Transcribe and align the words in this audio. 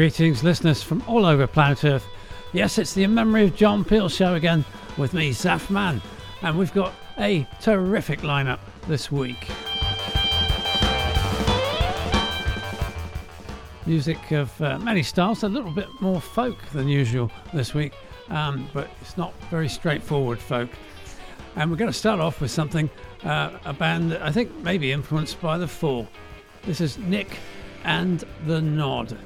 Greetings, 0.00 0.42
listeners 0.42 0.82
from 0.82 1.04
all 1.06 1.26
over 1.26 1.46
planet 1.46 1.84
Earth. 1.84 2.06
Yes, 2.54 2.78
it's 2.78 2.94
the 2.94 3.02
In 3.02 3.12
Memory 3.12 3.44
of 3.44 3.54
John 3.54 3.84
Peel 3.84 4.08
show 4.08 4.32
again 4.32 4.64
with 4.96 5.12
me, 5.12 5.28
Zaf 5.28 5.68
Man, 5.68 6.00
and 6.40 6.56
we've 6.56 6.72
got 6.72 6.94
a 7.18 7.46
terrific 7.60 8.20
lineup 8.20 8.60
this 8.88 9.12
week. 9.12 9.46
Music 13.84 14.30
of 14.30 14.58
uh, 14.62 14.78
many 14.78 15.02
styles, 15.02 15.42
a 15.42 15.48
little 15.50 15.70
bit 15.70 15.88
more 16.00 16.18
folk 16.18 16.56
than 16.72 16.88
usual 16.88 17.30
this 17.52 17.74
week, 17.74 17.92
um, 18.30 18.66
but 18.72 18.88
it's 19.02 19.18
not 19.18 19.34
very 19.50 19.68
straightforward 19.68 20.38
folk. 20.38 20.70
And 21.56 21.70
we're 21.70 21.76
going 21.76 21.92
to 21.92 21.98
start 21.98 22.20
off 22.20 22.40
with 22.40 22.50
something, 22.50 22.88
uh, 23.22 23.50
a 23.66 23.74
band 23.74 24.12
that 24.12 24.22
I 24.22 24.32
think 24.32 24.50
may 24.60 24.78
be 24.78 24.92
influenced 24.92 25.38
by 25.42 25.58
The 25.58 25.68
Fall. 25.68 26.08
This 26.62 26.80
is 26.80 26.96
Nick 26.96 27.38
and 27.84 28.24
The 28.46 28.60
Nod. 28.60 29.16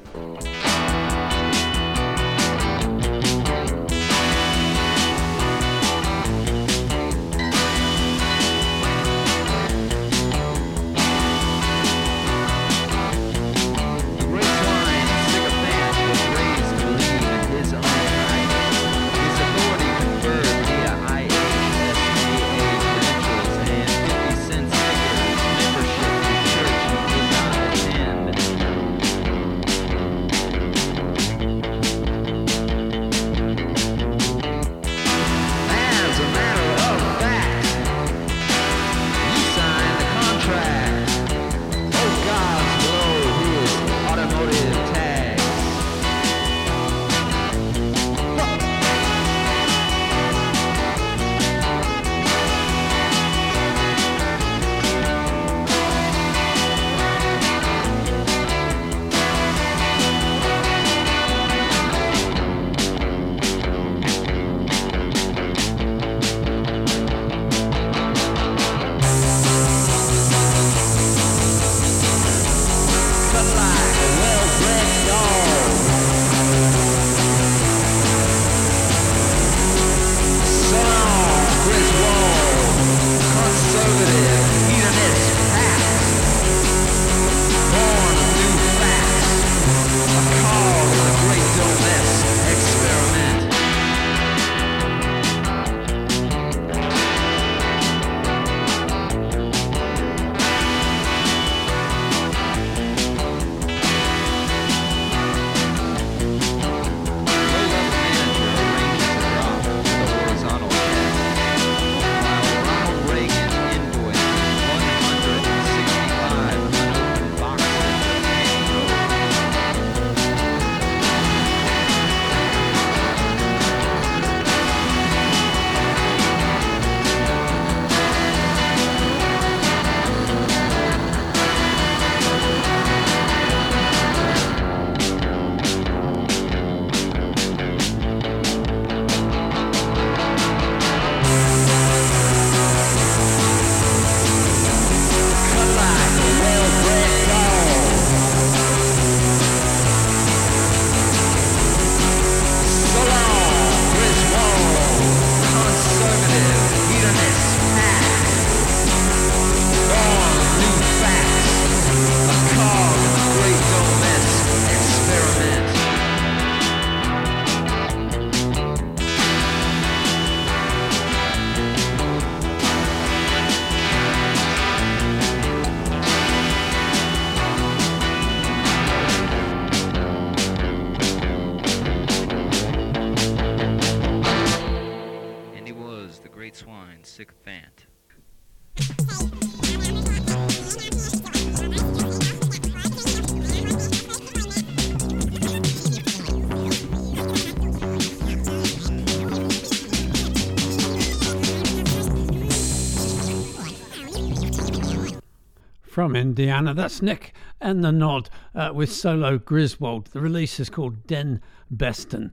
From 206.04 206.16
Indiana. 206.16 206.74
That's 206.74 207.00
Nick 207.00 207.32
and 207.62 207.82
the 207.82 207.90
Nod 207.90 208.28
uh, 208.54 208.72
with 208.74 208.92
solo 208.92 209.38
Griswold. 209.38 210.08
The 210.08 210.20
release 210.20 210.60
is 210.60 210.68
called 210.68 211.06
Den 211.06 211.40
Besten. 211.70 212.30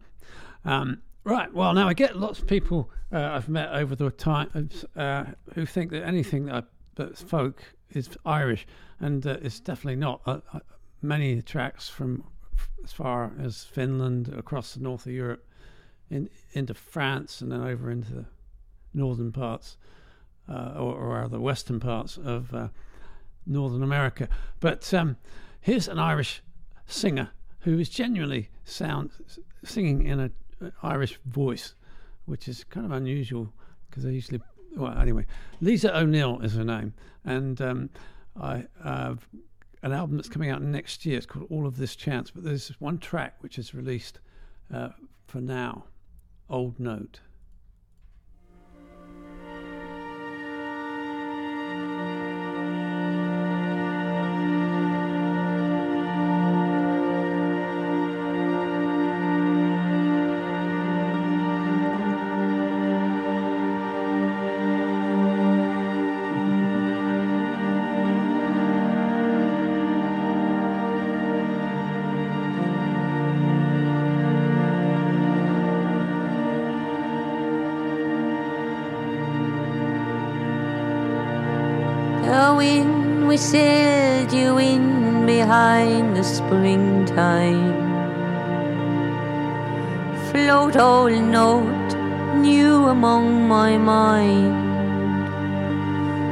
Um, 0.66 1.02
right, 1.24 1.54
well, 1.54 1.74
now 1.74 1.88
I 1.88 1.94
get 1.94 2.18
lots 2.18 2.40
of 2.40 2.48
people 2.48 2.92
uh, 3.14 3.20
I've 3.20 3.48
met 3.48 3.70
over 3.70 3.96
the 3.96 4.10
time 4.10 4.70
uh, 4.98 5.24
who 5.54 5.66
think 5.66 5.92
that 5.92 6.04
anything 6.04 6.48
that 6.48 6.56
I, 6.56 6.64
that's 6.96 7.22
folk 7.22 7.64
is 7.92 8.10
Irish, 8.26 8.68
and 9.00 9.26
uh, 9.26 9.38
it's 9.42 9.62
definitely 9.62 9.96
not. 9.96 10.20
Uh, 10.26 10.42
uh, 10.54 10.60
many 11.02 11.42
tracks 11.42 11.88
from 11.88 12.26
as 12.84 12.92
far 12.92 13.32
as 13.42 13.64
Finland, 13.64 14.34
across 14.38 14.74
the 14.74 14.82
north 14.82 15.06
of 15.06 15.14
Europe, 15.14 15.48
in, 16.10 16.30
into 16.52 16.74
France, 16.74 17.40
and 17.40 17.50
then 17.50 17.62
over 17.62 17.90
into 17.90 18.12
the 18.12 18.26
northern 18.94 19.32
parts 19.32 19.78
or, 20.50 20.94
or 20.94 21.30
the 21.30 21.40
western 21.40 21.80
parts 21.80 22.18
of 22.18 22.54
Northern 23.46 23.84
America. 23.84 24.28
But 24.60 24.94
um, 24.94 25.18
here's 25.60 25.88
an 25.88 26.00
Irish 26.00 26.42
singer 26.86 27.32
who 27.62 27.80
is 27.80 27.90
genuinely 27.90 28.50
sound 28.66 29.12
singing 29.64 30.06
in 30.06 30.20
an 30.20 30.34
Irish 30.84 31.20
voice, 31.26 31.76
which 32.26 32.48
is 32.48 32.64
kind 32.64 32.86
of 32.86 32.92
unusual 32.92 33.54
because 33.90 34.04
they 34.04 34.12
usually. 34.12 34.42
Well, 34.76 34.98
anyway, 34.98 35.26
Lisa 35.60 35.98
O'Neill 35.98 36.40
is 36.42 36.56
her 36.56 36.64
name, 36.64 36.94
and 37.26 37.62
um, 37.62 37.90
I 38.40 38.66
have 38.84 39.28
an 39.84 39.92
album 39.92 40.16
that's 40.16 40.30
coming 40.30 40.50
out 40.50 40.62
next 40.62 41.06
year. 41.06 41.18
It's 41.18 41.26
called 41.26 41.48
All 41.50 41.68
of 41.68 41.78
This 41.78 41.96
Chance, 41.96 42.32
but 42.32 42.44
there's 42.44 42.70
one 42.80 42.98
track 42.98 43.36
which 43.42 43.58
is 43.58 43.74
released 43.74 44.20
uh, 44.74 44.90
for 45.28 45.42
now, 45.42 45.86
Old 46.50 46.80
Note. 46.80 47.20
Springtime. 86.52 87.72
Float 90.30 90.76
old 90.76 91.14
note 91.14 91.96
new 92.36 92.88
among 92.88 93.48
my 93.48 93.78
mind. 93.78 94.52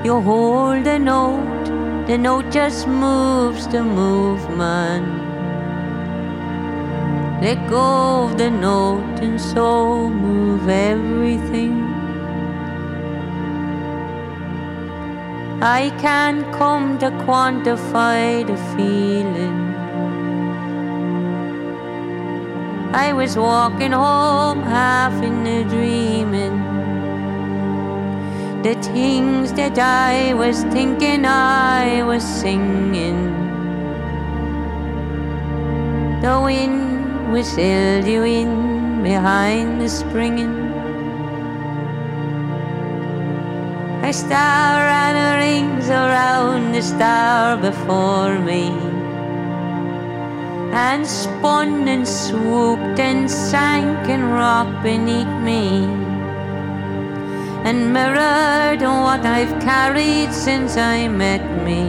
You 0.06 0.20
hold 0.20 0.84
the 0.84 1.00
note, 1.00 1.68
the 2.08 2.18
note 2.18 2.52
just 2.52 2.86
moves 2.86 3.66
the 3.68 3.82
movement. 3.82 5.08
Let 7.42 7.70
go 7.70 8.26
of 8.26 8.38
the 8.38 8.52
note 8.52 9.22
and 9.22 9.40
so 9.40 10.10
move 10.10 10.68
everything. 10.68 11.80
I 15.62 15.92
can't 16.02 16.44
come 16.52 17.00
to 17.00 17.10
quantify 17.26 18.46
the 18.46 18.58
feeling. 18.76 19.69
I 23.06 23.14
was 23.14 23.38
walking 23.38 23.94
home 23.94 24.62
half 24.62 25.14
in 25.24 25.48
a 25.48 25.64
dreaming. 25.64 26.58
The 28.62 28.76
things 28.94 29.54
that 29.54 29.78
I 29.80 30.34
was 30.34 30.64
thinking 30.76 31.24
I 31.26 32.04
was 32.04 32.24
singing. 32.42 33.22
The 36.24 36.36
wind 36.44 37.32
whistled 37.32 38.06
you 38.06 38.24
in 38.24 39.02
behind 39.02 39.80
the 39.80 39.88
springing. 39.88 40.58
A 44.04 44.12
star 44.12 44.78
and 45.04 45.18
rings 45.44 45.88
around 45.90 46.74
the 46.74 46.82
star 46.82 47.56
before 47.56 48.38
me, 48.40 48.89
and 50.80 51.06
spun 51.06 51.88
and 51.94 52.08
swooped 52.08 53.00
and 53.06 53.30
sank 53.30 54.08
and 54.14 54.24
rocked 54.34 54.78
beneath 54.82 55.34
me, 55.48 55.64
and 57.70 57.92
mirrored 57.96 58.82
what 58.82 59.26
I've 59.32 59.56
carried 59.62 60.32
since 60.34 60.78
I 60.78 61.08
met 61.10 61.44
me, 61.68 61.82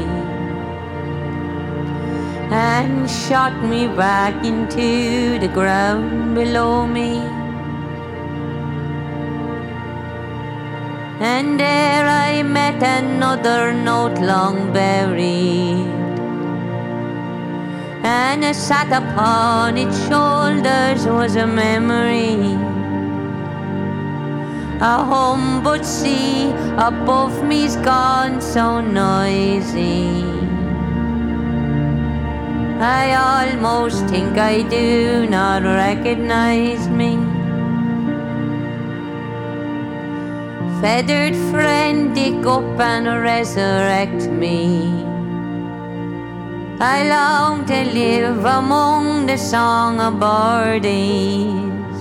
and 2.62 3.08
shot 3.08 3.54
me 3.72 3.87
back 4.02 4.44
into 4.44 5.38
the 5.44 5.52
ground 5.60 6.34
below 6.34 6.87
me. 6.87 7.12
And 11.31 11.60
there 11.60 12.06
I 12.08 12.42
met 12.42 12.82
another 12.82 13.72
note 13.72 14.19
long 14.34 14.72
buried. 14.72 16.00
And 18.11 18.45
I 18.45 18.53
sat 18.53 18.91
upon 19.01 19.79
its 19.79 19.97
shoulders 20.09 21.07
was 21.07 21.37
a 21.37 21.47
memory. 21.47 22.57
A 24.81 25.05
home 25.11 25.62
but 25.62 25.87
sea 25.87 26.51
above 26.89 27.45
me's 27.45 27.77
gone 27.77 28.41
so 28.41 28.81
noisy. 28.81 30.25
I 32.81 33.05
almost 33.31 34.07
think 34.07 34.39
I 34.39 34.62
do 34.62 35.27
not 35.27 35.62
recognize 35.62 36.89
me. 36.89 37.12
feathered 40.81 41.37
friend, 41.53 42.15
dig 42.15 42.47
up 42.47 42.81
and 42.81 43.07
resurrect 43.23 44.29
me. 44.31 45.00
I 46.82 47.06
long 47.06 47.67
to 47.67 47.85
live 47.93 48.43
among 48.47 49.27
the 49.27 49.37
song 49.37 50.00
of 50.00 50.19
birdies, 50.19 52.00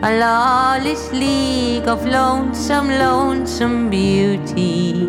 a 0.00 0.16
lawless 0.20 1.10
league 1.10 1.88
of 1.88 2.06
lonesome, 2.06 2.88
lonesome 2.88 3.90
beauty. 3.90 5.08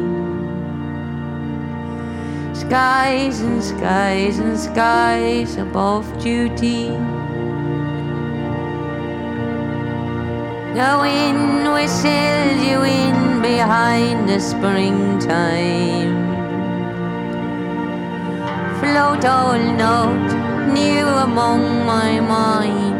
Skies 2.55 3.39
and 3.41 3.63
skies 3.63 4.39
and 4.39 4.57
skies 4.57 5.55
above 5.57 6.07
duty. 6.19 6.89
The 10.73 10.97
wind 10.99 11.71
whistled 11.71 12.59
you 12.65 12.81
in 12.81 13.43
behind 13.43 14.27
the 14.27 14.39
springtime. 14.39 16.18
Float 18.79 19.25
old 19.25 19.77
note 19.77 20.31
new 20.73 21.05
among 21.05 21.85
my 21.85 22.21
mind. 22.21 22.97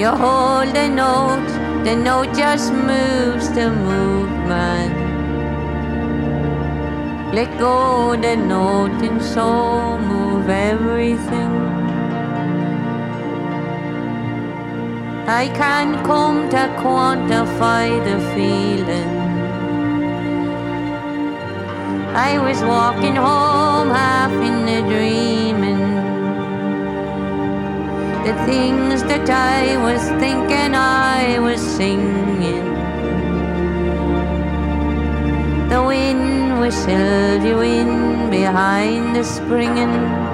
You 0.00 0.10
hold 0.10 0.72
the 0.72 0.88
note, 0.88 1.48
the 1.82 1.96
note 1.96 2.32
just 2.32 2.72
moves 2.72 3.50
the 3.50 3.70
movement. 3.70 4.94
Let 7.34 7.58
go 7.58 8.14
the 8.14 8.36
note 8.36 9.02
and 9.02 9.20
so 9.20 9.98
move 9.98 10.48
everything. 10.48 11.52
I 15.26 15.48
can't 15.60 16.04
come 16.06 16.48
to 16.50 16.62
quantify 16.80 17.86
the 18.08 18.18
feeling. 18.32 19.17
I 22.20 22.36
was 22.36 22.60
walking 22.64 23.14
home 23.14 23.90
half 23.90 24.32
in 24.32 24.66
a 24.68 24.80
dreaming. 24.92 25.84
The 28.26 28.34
things 28.44 29.04
that 29.04 29.30
I 29.30 29.76
was 29.76 30.02
thinking 30.22 30.74
I 30.74 31.38
was 31.38 31.60
singing. 31.60 32.64
The 35.68 35.80
wind 35.80 36.60
whistled 36.60 37.44
you 37.44 37.60
in 37.60 38.30
behind 38.30 39.14
the 39.14 39.22
springing. 39.22 40.27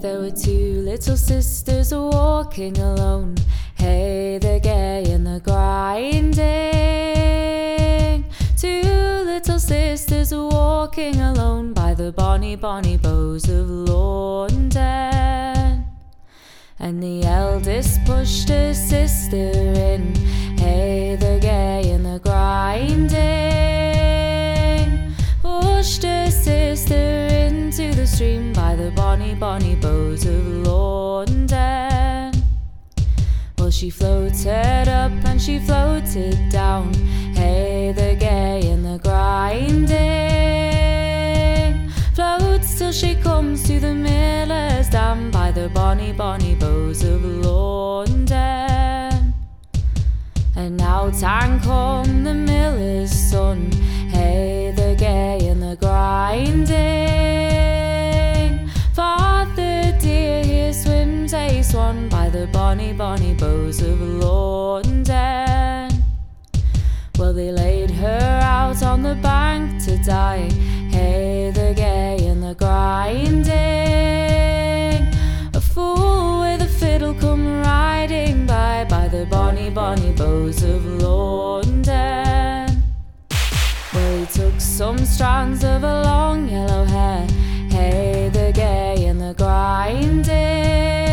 There 0.00 0.20
were 0.20 0.30
two 0.30 0.82
little 0.82 1.16
sisters 1.16 1.92
walking 1.92 2.78
alone. 2.78 3.34
Hey, 3.74 4.38
the 4.40 4.60
gay 4.62 5.02
and 5.10 5.26
the 5.26 5.40
grinding. 5.40 6.38
Two 8.56 8.82
little 9.26 9.58
sisters 9.58 10.32
walking 10.32 11.20
alone 11.20 11.72
by 11.72 11.94
the 11.94 12.12
bonny, 12.12 12.54
bonny 12.54 12.96
bows 12.96 13.48
of 13.48 13.68
London. 13.68 14.78
And 16.78 17.02
the 17.02 17.24
eldest 17.24 18.04
pushed 18.04 18.50
her 18.50 18.72
sister 18.74 19.36
in. 19.36 20.14
Hey, 20.58 21.16
the 21.16 21.40
gay 21.42 21.90
and 21.90 22.06
the 22.06 22.20
grinding. 22.20 23.18
Pushed 25.42 26.04
her 26.04 26.30
sister 26.30 27.27
stream 28.18 28.52
by 28.52 28.74
the 28.74 28.90
bonny, 28.96 29.32
bonny 29.32 29.76
bows 29.76 30.26
of 30.26 30.44
London. 30.66 32.32
Well, 33.56 33.70
she 33.70 33.90
floated 33.90 34.88
up 34.88 35.12
and 35.24 35.40
she 35.40 35.60
floated 35.60 36.36
down. 36.50 36.92
Hey, 37.36 37.92
the 37.92 38.16
gay 38.18 38.72
and 38.72 38.84
the 38.84 38.98
grinding. 38.98 39.88
Floats 42.16 42.76
till 42.76 42.90
she 42.90 43.14
comes 43.14 43.62
to 43.68 43.78
the 43.78 43.94
miller's 43.94 44.88
dam 44.88 45.30
by 45.30 45.52
the 45.52 45.68
bonny, 45.68 46.12
bonny 46.12 46.56
bows 46.56 47.04
of 47.04 47.24
London. 47.24 49.32
And 50.56 50.76
now 50.76 51.10
time 51.10 51.60
come 51.60 52.24
the 52.24 52.34
miller's 52.34 53.12
son. 53.12 53.70
Hey, 54.10 54.72
the 54.74 54.96
gay 54.98 55.46
and 55.46 55.62
the 55.62 55.76
grinding. 55.76 57.27
By 62.28 62.40
the 62.40 62.46
bonny, 62.48 62.92
bonny 62.92 63.32
bows 63.32 63.80
of 63.80 63.98
London. 64.02 65.88
Well, 67.18 67.32
they 67.32 67.50
laid 67.50 67.90
her 67.90 68.40
out 68.42 68.82
on 68.82 69.02
the 69.02 69.14
bank 69.14 69.82
to 69.84 69.96
die. 70.04 70.50
Hey, 70.90 71.50
the 71.54 71.72
gay 71.74 72.26
and 72.26 72.42
the 72.42 72.54
grinding. 72.54 73.48
A 75.54 75.60
fool 75.60 76.40
with 76.40 76.60
a 76.60 76.68
fiddle 76.68 77.14
come 77.14 77.62
riding 77.62 78.44
by 78.44 78.84
by 78.84 79.08
the 79.08 79.24
bonny, 79.24 79.70
bonny 79.70 80.12
bows 80.12 80.62
of 80.62 80.84
London. 80.84 82.82
Well, 83.94 84.18
he 84.18 84.26
took 84.26 84.60
some 84.60 84.98
strands 84.98 85.64
of 85.64 85.82
a 85.82 86.02
long 86.02 86.46
yellow 86.46 86.84
hair. 86.84 87.26
Hey, 87.70 88.28
the 88.30 88.52
gay 88.52 89.06
and 89.06 89.18
the 89.18 89.32
grinding. 89.32 91.07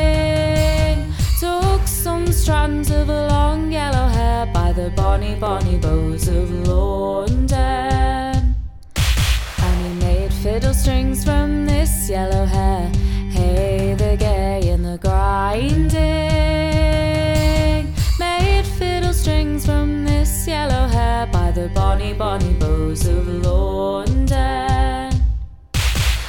Strands 2.66 2.90
of 2.90 3.10
long 3.10 3.72
yellow 3.72 4.08
hair 4.08 4.48
by 4.48 4.72
the 4.74 4.90
bonny, 4.96 5.36
bonny 5.36 5.78
bows 5.78 6.28
of 6.28 6.50
London. 6.68 8.56
And 9.60 9.86
he 9.86 9.94
made 10.04 10.34
fiddle 10.34 10.74
strings 10.74 11.24
from 11.24 11.68
this 11.68 12.10
yellow 12.10 12.44
hair. 12.46 12.92
Hey, 13.30 13.94
the 13.94 14.18
gay 14.18 14.68
and 14.70 14.84
the 14.84 14.98
grinding. 14.98 15.94
Made 18.18 18.66
fiddle 18.66 19.14
strings 19.14 19.64
from 19.64 20.04
this 20.04 20.48
yellow 20.48 20.88
hair 20.88 21.28
by 21.28 21.52
the 21.52 21.68
bonny, 21.68 22.14
bonny 22.14 22.54
bows 22.54 23.06
of 23.06 23.28
London. 23.28 25.12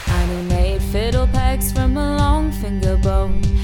And 0.06 0.30
he 0.30 0.42
made 0.54 0.82
fiddle 0.82 1.28
pegs 1.28 1.72
from 1.72 1.96
a 1.96 2.18
long 2.18 2.52
finger 2.52 2.98
bone. 2.98 3.55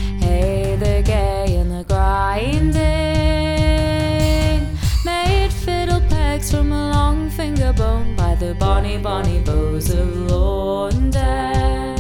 The 8.43 8.55
bonny, 8.55 8.99
bonny 8.99 9.39
bows 9.41 9.91
of 9.91 10.29
London. 10.29 11.97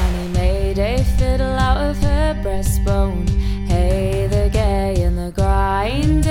And 0.00 0.16
he 0.16 0.28
made 0.32 0.78
a 0.78 1.04
fiddle 1.18 1.56
out 1.68 1.76
of 1.76 1.98
her 1.98 2.34
breastbone. 2.42 3.28
Hey, 3.68 4.26
the 4.26 4.48
gay 4.50 5.02
and 5.02 5.18
the 5.18 5.30
grinding. 5.30 6.24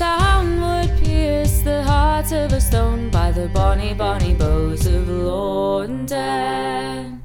Sound 0.00 0.60
would 0.60 0.90
pierce 1.00 1.60
the 1.60 1.84
heart 1.84 2.32
of 2.32 2.52
a 2.52 2.60
stone 2.60 3.08
by 3.08 3.30
the 3.30 3.46
bonny, 3.48 3.94
bonny 3.94 4.34
bows 4.34 4.84
of 4.86 5.08
London. 5.08 7.22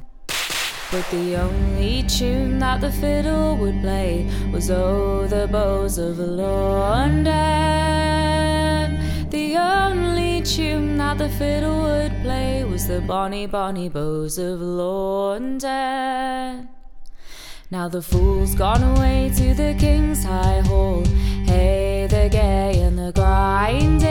But 0.92 1.10
the 1.10 1.38
only 1.38 2.04
tune 2.04 2.60
that 2.60 2.82
the 2.82 2.92
fiddle 2.92 3.58
would 3.58 3.82
play 3.82 4.30
was 4.52 4.70
Oh, 4.70 5.26
the 5.26 5.48
bows 5.48 5.98
of 5.98 6.20
London. 6.20 8.23
The 9.34 9.58
only 9.58 10.42
tune 10.44 10.98
that 10.98 11.18
the 11.18 11.28
fiddle 11.28 11.82
would 11.82 12.14
play 12.22 12.64
was 12.64 12.88
the 12.88 13.02
bonny, 13.02 13.48
bonny 13.48 13.90
bows 13.90 14.38
of 14.38 14.62
London. 14.62 16.70
Now 17.72 17.90
the 17.90 18.04
fool's 18.04 18.54
gone 18.54 18.84
away 18.84 19.32
to 19.38 19.56
the 19.56 19.76
king's 19.80 20.24
high 20.24 20.60
hall. 20.60 21.04
Hey, 21.48 22.06
the 22.08 22.30
gay 22.30 22.80
and 22.82 22.96
the 22.96 23.12
grinding. 23.12 24.04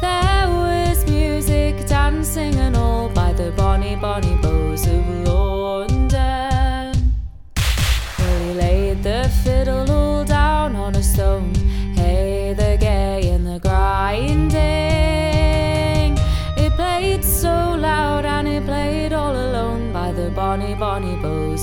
There 0.00 0.48
was 0.48 1.04
music, 1.04 1.86
dancing, 1.86 2.54
and 2.54 2.74
all 2.74 3.10
by 3.10 3.34
the 3.34 3.50
bonny, 3.50 3.96
bonny 3.96 4.34
bows 4.36 4.86
of 4.86 5.06
London. 5.28 7.12
Well, 8.18 8.40
he 8.44 8.54
laid 8.54 9.02
the 9.02 9.30
fiddle 9.44 10.13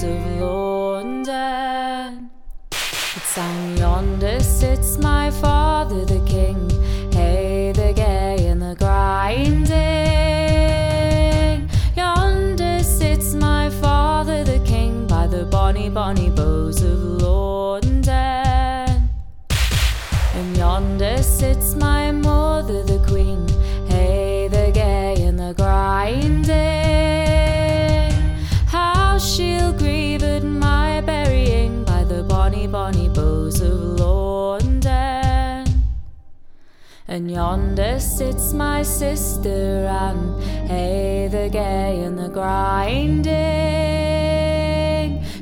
of 0.03 0.41
London. 0.41 2.31
It 2.71 3.23
sang 3.23 3.77
yonder 3.77 4.39
sits 4.39 4.97
my 4.97 5.29
father 5.29 6.05
the 6.05 6.19
king. 6.25 6.69
Hey, 7.11 7.71
the 7.75 7.93
gay 7.93 8.47
and 8.47 8.61
the 8.61 8.75
grinding. 8.75 9.69
Yonder 11.95 12.83
sits 12.83 13.33
my 13.33 13.69
father 13.69 14.43
the 14.43 14.59
king 14.65 15.05
by 15.07 15.27
the 15.27 15.45
bonny, 15.45 15.89
bonny 15.89 16.29
bows 16.29 16.81
of 16.81 16.99
London. 17.21 19.09
And 20.35 20.57
yonder 20.57 21.21
sits 21.21 21.75
my 21.75 22.00
And 37.11 37.29
yonder 37.29 37.99
sits 37.99 38.53
my 38.53 38.83
sister 38.83 39.85
Anne. 39.85 40.41
Hey, 40.65 41.27
the 41.29 41.49
gay 41.49 42.01
and 42.05 42.17
the 42.17 42.29
grinding. 42.29 43.35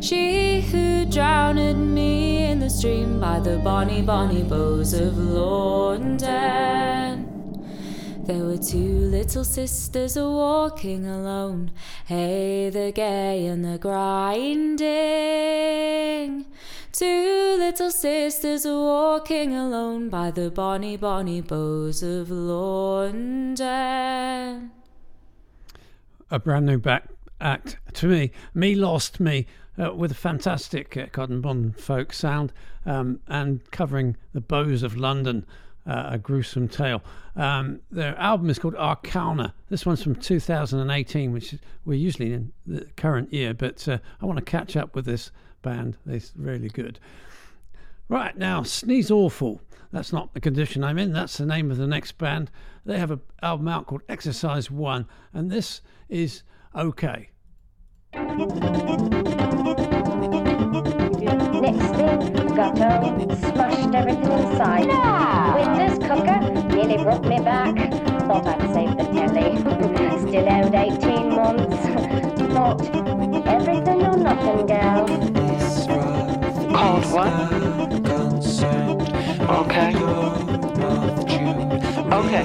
She 0.02 0.62
who 0.62 1.06
drowned 1.06 1.94
me 1.94 2.46
in 2.46 2.60
the 2.60 2.72
stream 2.72 3.20
by 3.20 3.40
the 3.40 3.60
bonny, 3.60 4.02
bonny 4.02 4.42
bows 4.42 4.94
of 4.94 5.16
London. 5.16 7.29
There 8.30 8.46
were 8.46 8.58
two 8.60 9.10
little 9.10 9.44
sisters 9.44 10.16
a 10.16 10.30
walking 10.30 11.08
alone. 11.08 11.72
Hey, 12.06 12.70
the 12.70 12.92
gay 12.92 13.48
and 13.48 13.66
the 13.66 13.80
grinding. 13.80 14.86
Two 16.92 17.56
little 17.58 17.90
sisters 17.90 18.68
a 18.68 18.76
walking 18.76 19.56
alone 19.56 20.10
by 20.10 20.30
the 20.30 20.52
bonny, 20.52 20.96
bonny 20.96 21.42
bows 21.42 22.04
of 22.04 22.30
London. 22.30 23.58
a 26.30 26.38
brand 26.38 26.68
new 26.68 26.78
back 26.78 27.10
act 27.42 27.78
to 27.94 28.06
me. 28.06 28.32
Me 28.54 28.76
Lost 28.76 29.20
Me 29.20 29.48
uh, 29.80 29.96
with 29.96 30.12
a 30.12 30.16
fantastic 30.16 30.96
uh, 30.96 31.08
Cotton 31.12 31.42
Bond 31.42 31.76
folk 31.80 32.14
sound 32.14 32.54
um, 32.86 33.22
and 33.28 33.72
covering 33.72 34.18
the 34.34 34.42
bows 34.42 34.84
of 34.84 34.96
London, 34.96 35.48
uh, 35.90 36.12
a 36.12 36.18
gruesome 36.18 36.68
tale. 36.68 37.02
Um, 37.36 37.80
their 37.90 38.16
album 38.18 38.50
is 38.50 38.60
called 38.60 38.76
Arcana. 38.76 39.56
This 39.70 39.86
one's 39.86 40.04
from 40.04 40.16
2018, 40.16 41.32
which 41.34 41.56
we're 41.84 41.96
usually 41.96 42.32
in 42.34 42.54
the 42.68 42.86
current 42.96 43.34
year, 43.34 43.54
but 43.56 43.88
uh, 43.88 43.98
I 44.22 44.26
want 44.26 44.38
to 44.38 44.46
catch 44.46 44.78
up 44.78 44.96
with 44.96 45.06
this 45.06 45.32
band. 45.64 45.98
They're 46.06 46.22
really 46.36 46.70
good. 46.70 47.00
Right 48.08 48.38
now, 48.38 48.64
Sneeze 48.64 49.10
Awful. 49.10 49.62
That's 49.92 50.14
not 50.14 50.34
the 50.36 50.40
condition 50.40 50.84
I'm 50.84 51.00
in. 51.00 51.12
That's 51.12 51.38
the 51.38 51.46
name 51.46 51.72
of 51.72 51.78
the 51.78 51.88
next 51.88 52.20
band. 52.20 52.52
They 52.86 53.00
have 53.00 53.10
an 53.10 53.22
album 53.42 53.68
out 53.68 53.88
called 53.88 54.04
Exercise 54.08 54.70
One, 54.70 55.08
and 55.34 55.50
this 55.52 55.82
is 56.08 56.44
okay. 56.76 57.30
Next 61.62 61.96
thing, 61.96 62.49
home, 62.64 63.30
smashed 63.38 63.96
everything 63.96 64.32
inside. 64.32 64.88
Windows 65.56 65.98
cooker, 66.00 66.40
nearly 66.76 66.98
broke 67.04 67.24
me 67.26 67.40
back. 67.40 67.76
Thought 68.28 68.48
I'd 68.48 68.74
save 68.74 68.98
the 68.98 69.06
telly. 69.06 69.58
Still 70.28 70.50
owed 70.50 70.76
18 70.76 71.36
months. 71.36 71.82
Thought, 72.54 72.82
everything 73.48 74.02
or 74.04 74.18
nothing, 74.18 74.66
gal. 74.68 75.08
Called 76.74 77.06
what? 77.12 77.34
Okay. 79.50 79.92
Okay. 82.12 82.44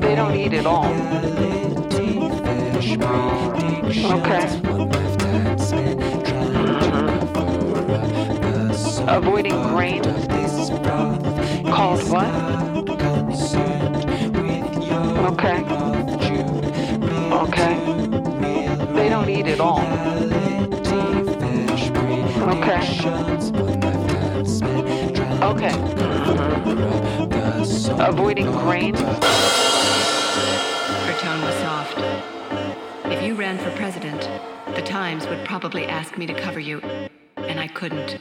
They 0.00 0.14
don't 0.14 0.34
eat 0.34 0.52
it 0.52 0.66
all. 0.66 0.86
Okay. 4.04 4.73
Avoiding 9.06 9.62
grain. 9.64 10.02
Called 11.70 12.02
what? 12.10 12.26
Okay. 15.32 15.64
Okay. 17.32 17.74
They 18.94 19.08
don't 19.08 19.28
eat 19.28 19.46
it 19.46 19.60
all. 19.60 19.80
Okay. 22.54 22.80
Okay. 25.42 25.74
Avoiding 27.98 28.50
grain. 28.52 28.94
Her 31.04 31.16
tone 31.20 31.42
was 31.42 31.54
soft. 31.56 31.98
If 33.06 33.22
you 33.22 33.34
ran 33.34 33.58
for 33.58 33.70
president, 33.72 34.28
the 34.74 34.82
Times 34.82 35.26
would 35.26 35.44
probably 35.44 35.84
ask 35.86 36.16
me 36.16 36.26
to 36.26 36.34
cover 36.34 36.58
you, 36.58 36.80
and 37.36 37.60
I 37.60 37.68
couldn't. 37.68 38.18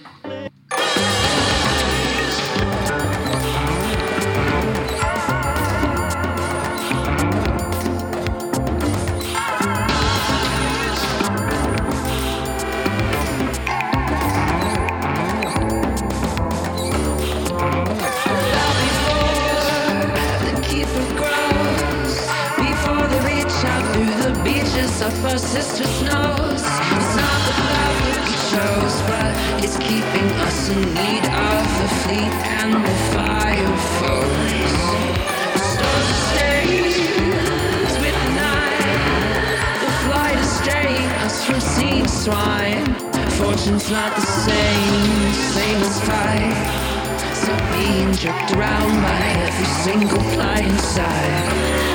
Our 25.25 25.38
sister 25.38 25.86
snows. 25.86 26.63
It's 26.63 27.15
not 27.15 27.39
the 27.47 27.55
path 27.63 27.97
that 28.12 28.23
we 28.27 28.36
chose, 28.51 28.97
but 29.07 29.31
it's 29.63 29.77
keeping 29.79 30.27
us 30.43 30.69
in 30.69 30.81
need 30.99 31.23
of 31.23 31.63
the 31.79 31.89
fleet 32.03 32.36
and 32.59 32.73
the 32.83 32.97
fire 33.15 33.77
foes. 34.03 34.73
Stars 35.63 36.07
are 36.12 36.23
stains 36.36 37.93
with 38.03 38.17
the 38.19 38.31
night. 38.36 38.83
The 39.79 39.91
flight 40.03 40.38
is 40.43 40.51
straying 40.59 41.09
us 41.23 41.45
from 41.45 41.62
seeing 41.62 42.07
swine. 42.07 42.86
Fortune's 43.39 43.89
not 43.89 44.15
the 44.15 44.27
same, 44.27 45.33
same 45.55 45.79
as 45.88 45.99
fight. 46.03 46.57
Stop 47.33 47.63
being 47.71 48.12
jerked 48.13 48.51
around 48.57 48.91
by 49.01 49.19
every 49.47 49.69
single 49.88 50.21
fly 50.36 50.59
inside. 50.59 51.92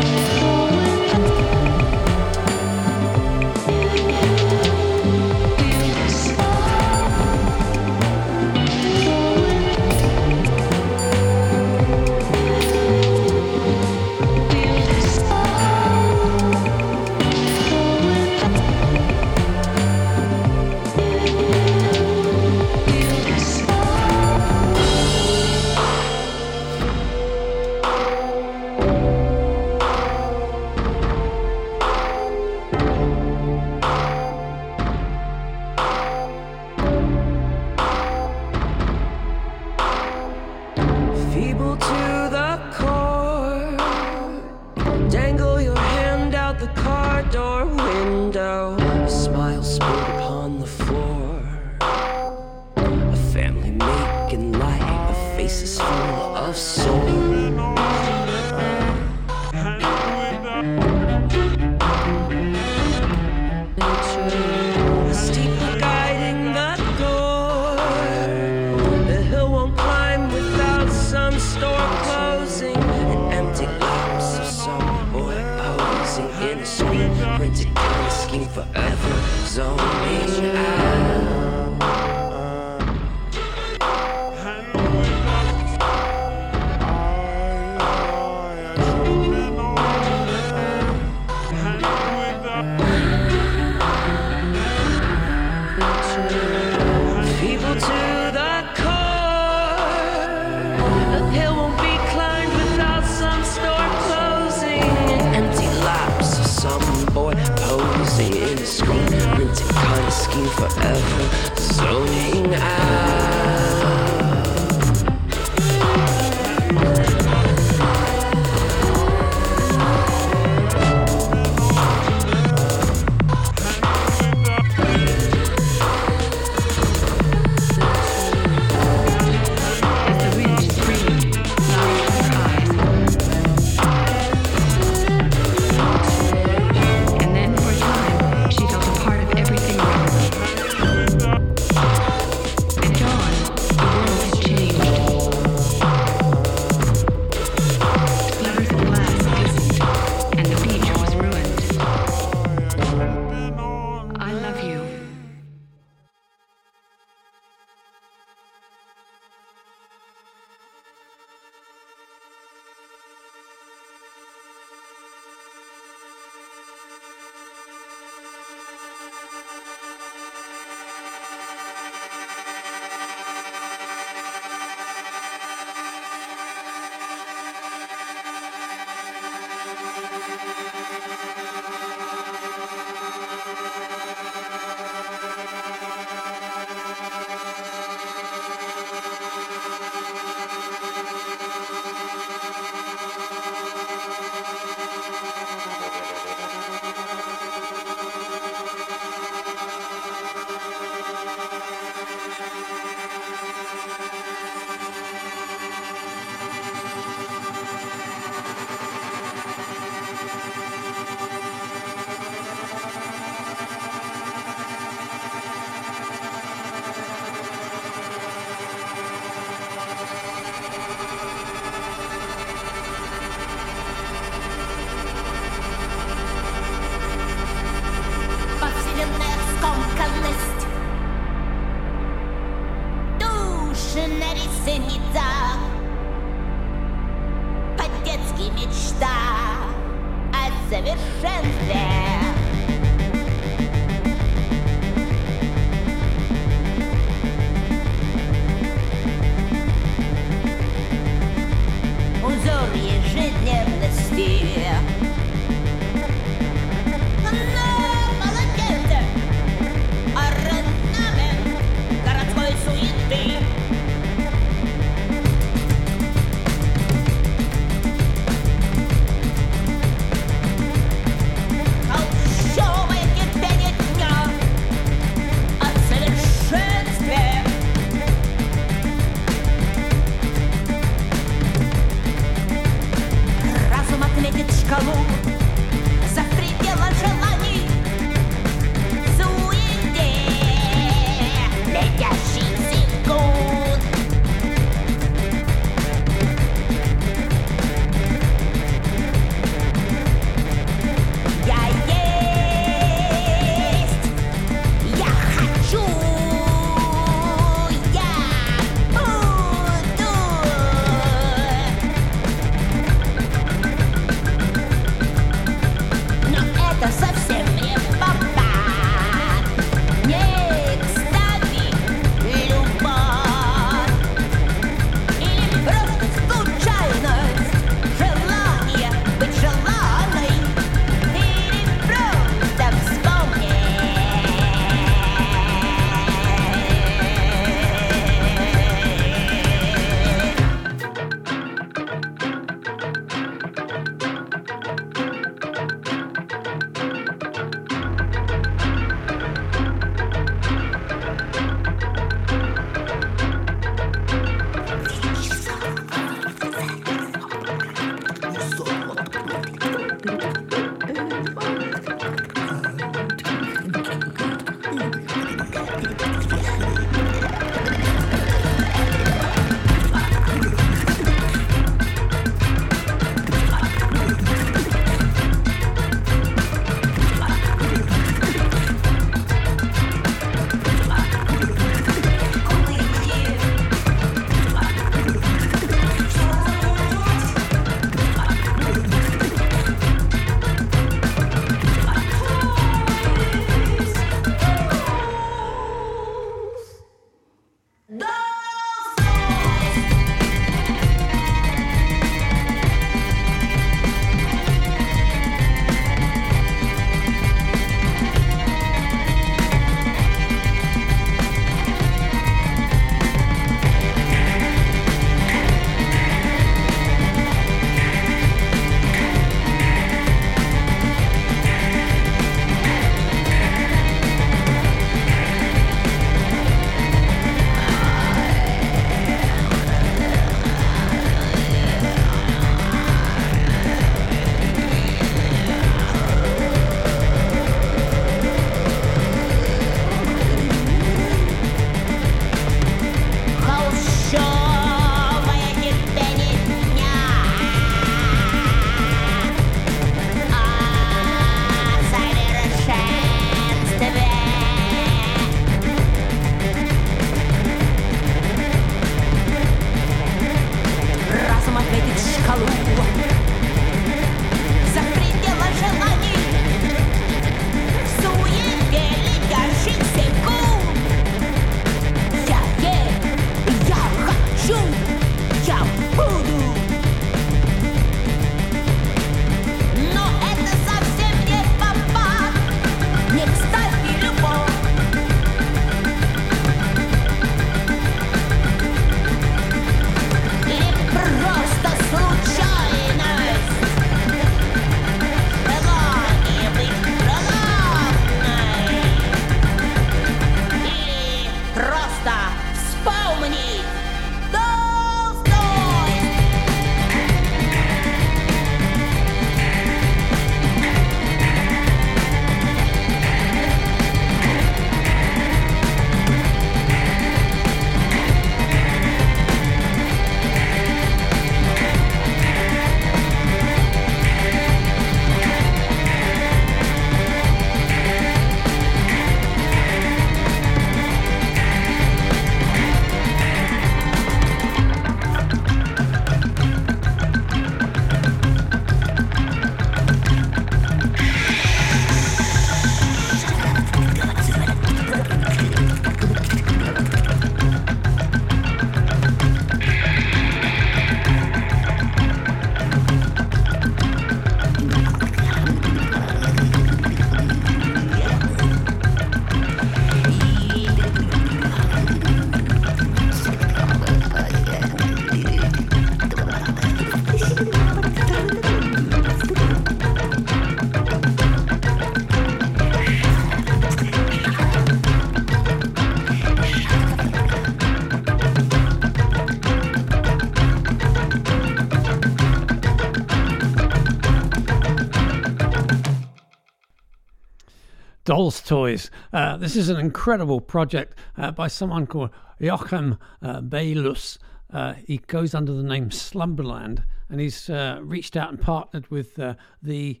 Dolls 588.08 588.40
Toys. 588.40 588.90
Uh, 589.12 589.36
this 589.36 589.54
is 589.54 589.68
an 589.68 589.76
incredible 589.76 590.40
project 590.40 590.98
uh, 591.18 591.30
by 591.30 591.46
someone 591.46 591.86
called 591.86 592.08
Joachim 592.40 592.96
uh, 593.20 593.42
Baylus. 593.42 594.16
Uh, 594.50 594.72
he 594.72 594.96
goes 594.96 595.34
under 595.34 595.52
the 595.52 595.62
name 595.62 595.90
Slumberland, 595.90 596.84
and 597.10 597.20
he's 597.20 597.50
uh, 597.50 597.80
reached 597.82 598.16
out 598.16 598.30
and 598.30 598.40
partnered 598.40 598.90
with 598.90 599.18
uh, 599.18 599.34
the 599.62 600.00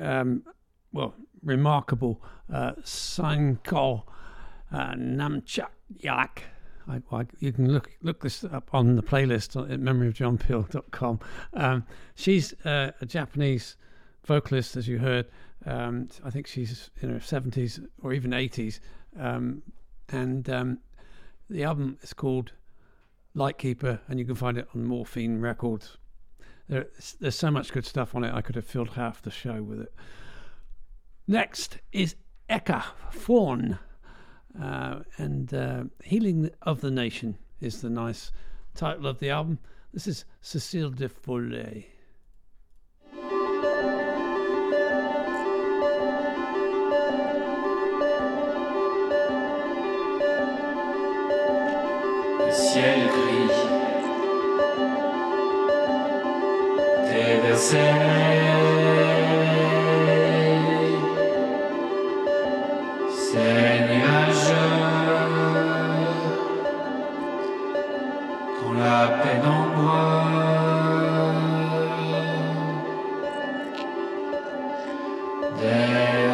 um, 0.00 0.42
well 0.92 1.14
remarkable 1.44 2.20
uh, 2.52 2.72
Sanko 2.82 4.04
uh, 4.72 4.94
Namchak. 4.94 5.68
I, 6.88 7.02
I, 7.12 7.26
you 7.38 7.52
can 7.52 7.72
look 7.72 7.88
look 8.02 8.20
this 8.20 8.42
up 8.42 8.70
on 8.72 8.96
the 8.96 9.02
playlist 9.04 9.54
at 9.70 9.78
memoryofjohnpeel.com. 9.78 11.20
Um, 11.52 11.86
she's 12.16 12.52
uh, 12.64 12.90
a 13.00 13.06
Japanese 13.06 13.76
vocalist, 14.24 14.76
as 14.76 14.88
you 14.88 14.98
heard. 14.98 15.26
Um, 15.66 16.08
I 16.24 16.30
think 16.30 16.46
she's 16.46 16.90
in 17.00 17.10
her 17.10 17.18
70s 17.18 17.84
or 18.02 18.12
even 18.12 18.32
80s. 18.32 18.80
Um, 19.18 19.62
and 20.08 20.48
um, 20.50 20.78
the 21.48 21.64
album 21.64 21.98
is 22.02 22.12
called 22.12 22.52
Lightkeeper, 23.34 24.00
and 24.08 24.18
you 24.18 24.24
can 24.24 24.34
find 24.34 24.58
it 24.58 24.68
on 24.74 24.84
Morphine 24.84 25.40
Records. 25.40 25.96
There, 26.68 26.86
there's 27.20 27.34
so 27.34 27.50
much 27.50 27.72
good 27.72 27.84
stuff 27.84 28.14
on 28.14 28.24
it, 28.24 28.34
I 28.34 28.40
could 28.40 28.56
have 28.56 28.66
filled 28.66 28.90
half 28.90 29.22
the 29.22 29.30
show 29.30 29.62
with 29.62 29.80
it. 29.80 29.94
Next 31.26 31.78
is 31.92 32.16
Eka 32.50 32.84
Fawn. 33.10 33.78
Uh, 34.60 35.00
and 35.16 35.52
uh, 35.52 35.84
Healing 36.02 36.50
of 36.62 36.80
the 36.80 36.90
Nation 36.90 37.36
is 37.60 37.80
the 37.80 37.90
nice 37.90 38.30
title 38.74 39.06
of 39.06 39.18
the 39.18 39.30
album. 39.30 39.58
This 39.92 40.06
is 40.06 40.24
Cecile 40.42 40.90
de 40.90 41.08
Follet. 41.08 41.86
Ciel 52.54 53.00
gris. 53.14 53.58
Des 57.08 57.34
Versailles, 57.42 57.80
ces 63.10 63.74
nuages 63.88 64.54
la 68.78 69.08
peine 69.22 69.46
en 69.46 69.64
des 75.60 76.33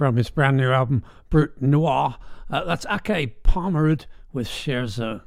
from 0.00 0.16
his 0.16 0.30
brand 0.30 0.56
new 0.56 0.72
album 0.72 1.04
Brut 1.28 1.60
Noir. 1.60 2.16
Uh, 2.50 2.64
that's 2.64 2.86
Ake 2.86 3.42
Palmerud 3.42 4.06
with 4.32 4.48
Scherzo. 4.48 5.20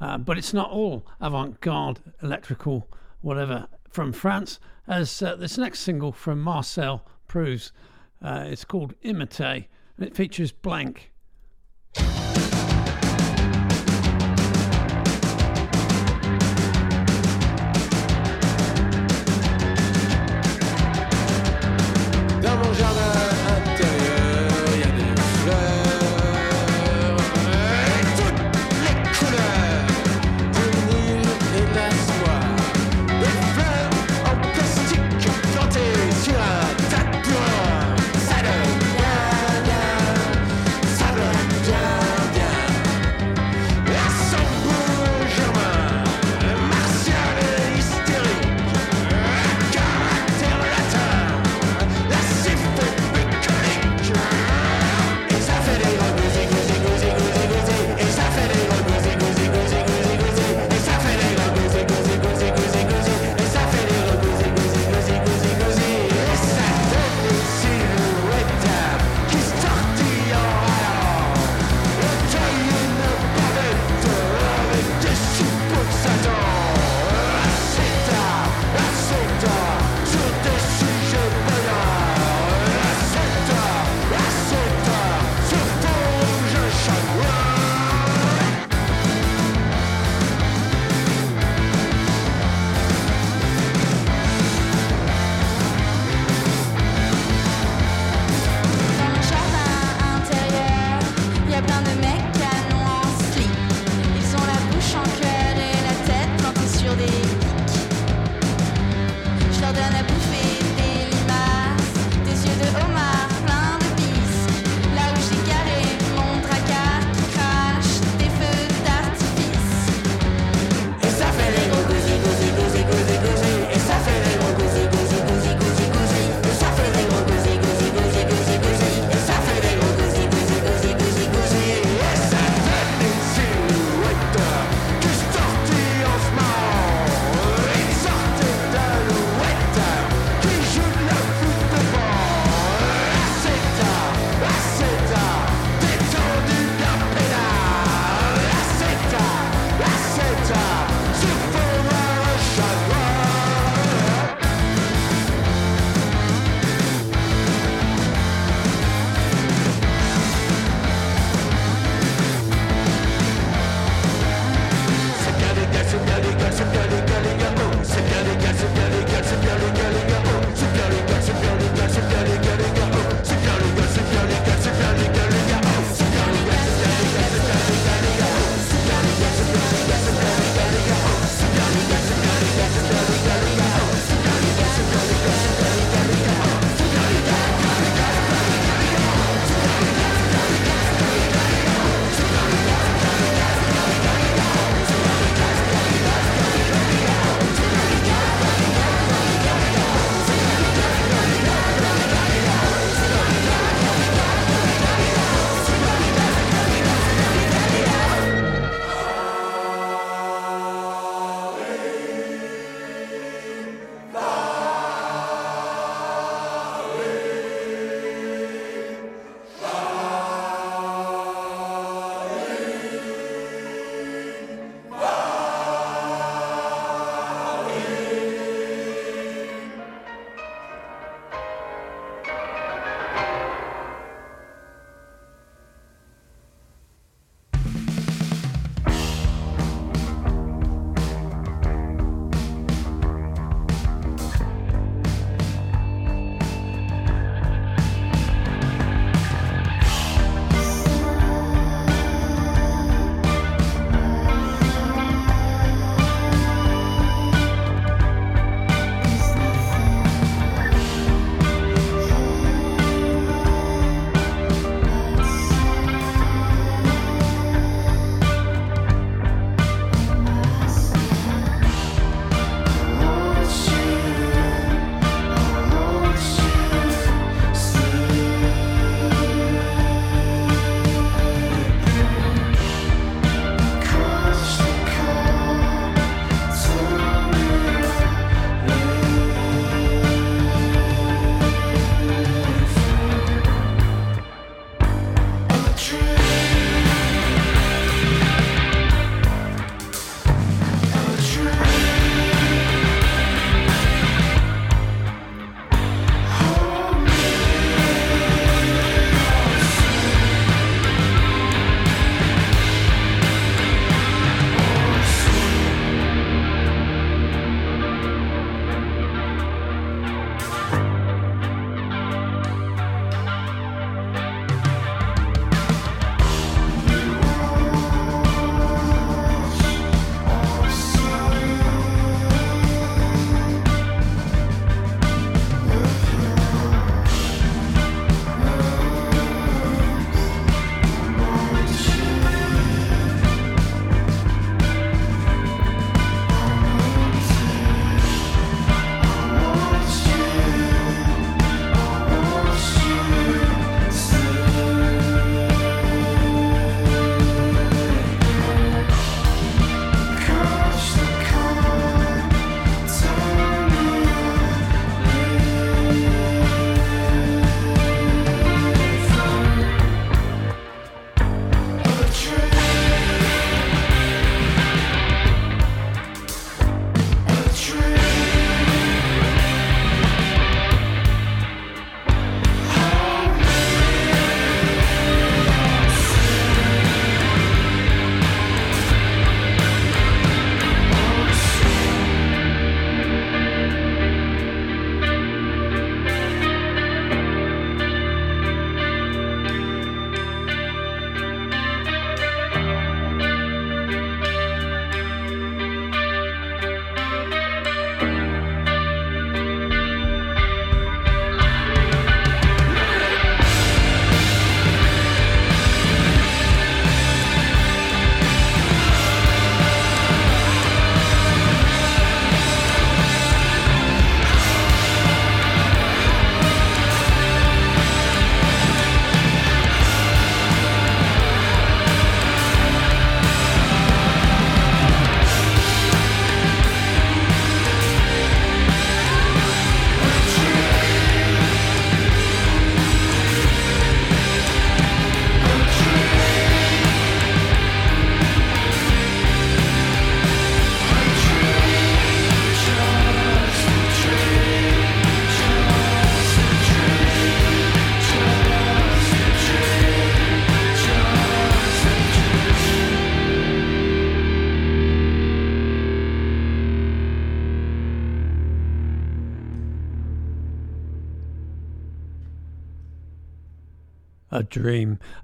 Uh, 0.00 0.16
but 0.16 0.38
it's 0.38 0.54
not 0.54 0.70
all 0.70 1.06
avant 1.20 1.60
garde, 1.60 2.00
electrical, 2.22 2.88
whatever, 3.20 3.68
from 3.90 4.14
France, 4.14 4.58
as 4.88 5.20
uh, 5.20 5.36
this 5.36 5.58
next 5.58 5.80
single 5.80 6.12
from 6.12 6.40
Marcel 6.40 7.04
proves. 7.28 7.72
Uh, 8.22 8.44
it's 8.46 8.64
called 8.64 8.94
Imitate, 9.02 9.66
and 9.98 10.06
it 10.06 10.16
features 10.16 10.50
Blank. 10.50 11.12
Dans 22.40 23.35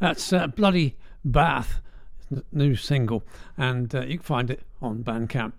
That's 0.01 0.33
uh, 0.33 0.47
Bloody 0.49 0.97
Bath, 1.25 1.81
new 2.53 2.77
single, 2.77 3.23
and 3.57 3.95
uh, 3.95 4.03
you 4.03 4.19
can 4.19 4.25
find 4.25 4.51
it 4.51 4.63
on 4.81 5.05
Bandcamp. 5.05 5.53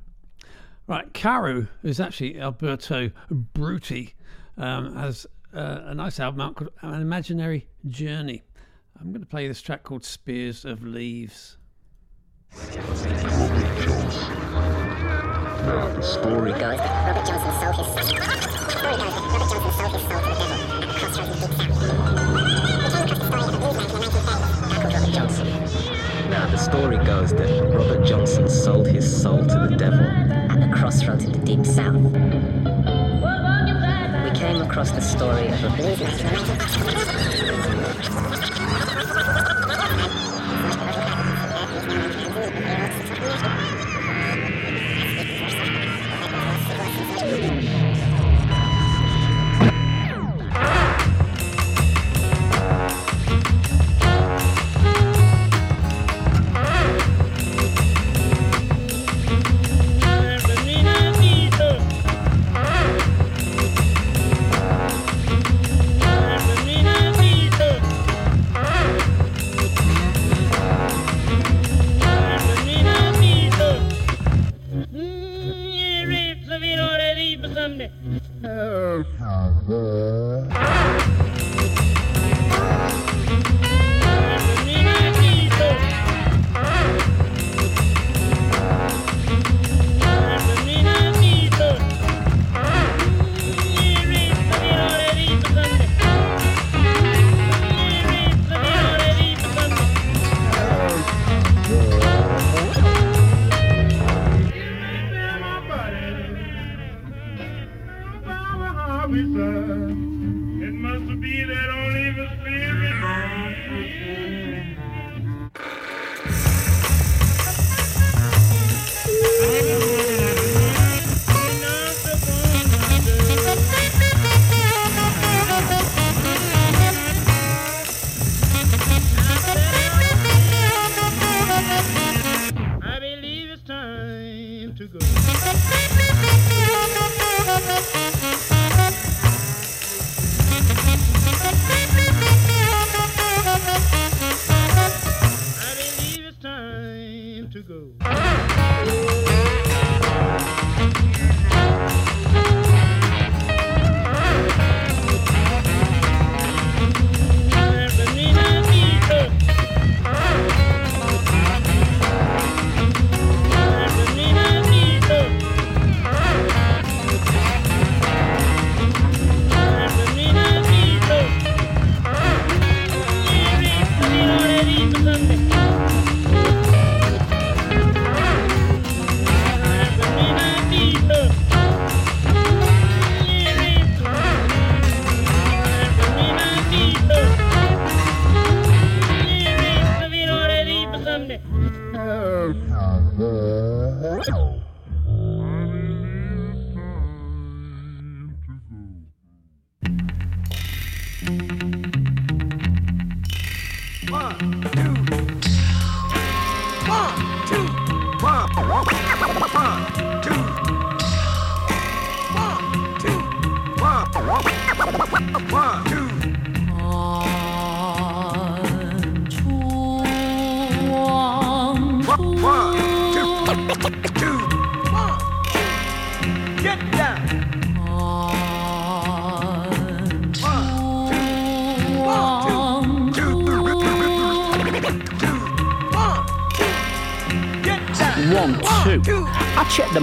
Right, 0.88 1.12
Caru 1.14 1.68
is 1.82 2.00
actually 2.00 2.40
Alberto 2.40 3.12
Bruti, 3.32 4.14
um, 4.58 4.96
has 4.96 5.26
uh, 5.54 5.82
a 5.86 5.96
nice 5.96 6.20
album 6.20 6.42
out 6.42 6.56
called 6.56 6.72
An 6.82 7.02
Imaginary 7.02 7.68
Journey. 7.88 8.44
I'm 9.00 9.12
going 9.12 9.22
to 9.22 9.28
play 9.28 9.48
this 9.48 9.62
track 9.62 9.84
called 9.84 10.04
Spears 10.04 10.66
of 10.66 10.84
Leaves. 10.84 11.58
Now 15.64 15.88
the 15.88 16.02
story 16.02 16.52
goes 16.52 16.78
Robert 16.78 17.26
Johnson 17.26 17.54
sold 17.62 17.76
his 17.76 17.88
story 17.88 18.20
goes 18.22 18.44
Robert 18.84 19.50
Johnson 19.50 19.72
sold 19.72 19.94
his 19.94 20.02
soul 20.02 20.20
to 20.20 20.28
the 20.28 20.46
devil 20.48 20.63
the 26.54 26.60
story 26.60 26.98
goes 26.98 27.32
that 27.32 27.50
Robert 27.74 28.06
Johnson 28.06 28.48
sold 28.48 28.86
his 28.86 29.04
soul 29.22 29.40
to 29.40 29.68
the 29.68 29.76
devil. 29.76 30.06
At 30.06 30.60
the 30.60 30.72
crossroads 30.76 31.24
in 31.24 31.32
the 31.32 31.40
deep 31.40 31.66
south. 31.66 31.96
We 34.24 34.40
came 34.40 34.62
across 34.62 34.92
the 34.92 35.02
story 35.02 35.48
of 35.48 35.64
a 35.64 35.70
It 77.80 77.92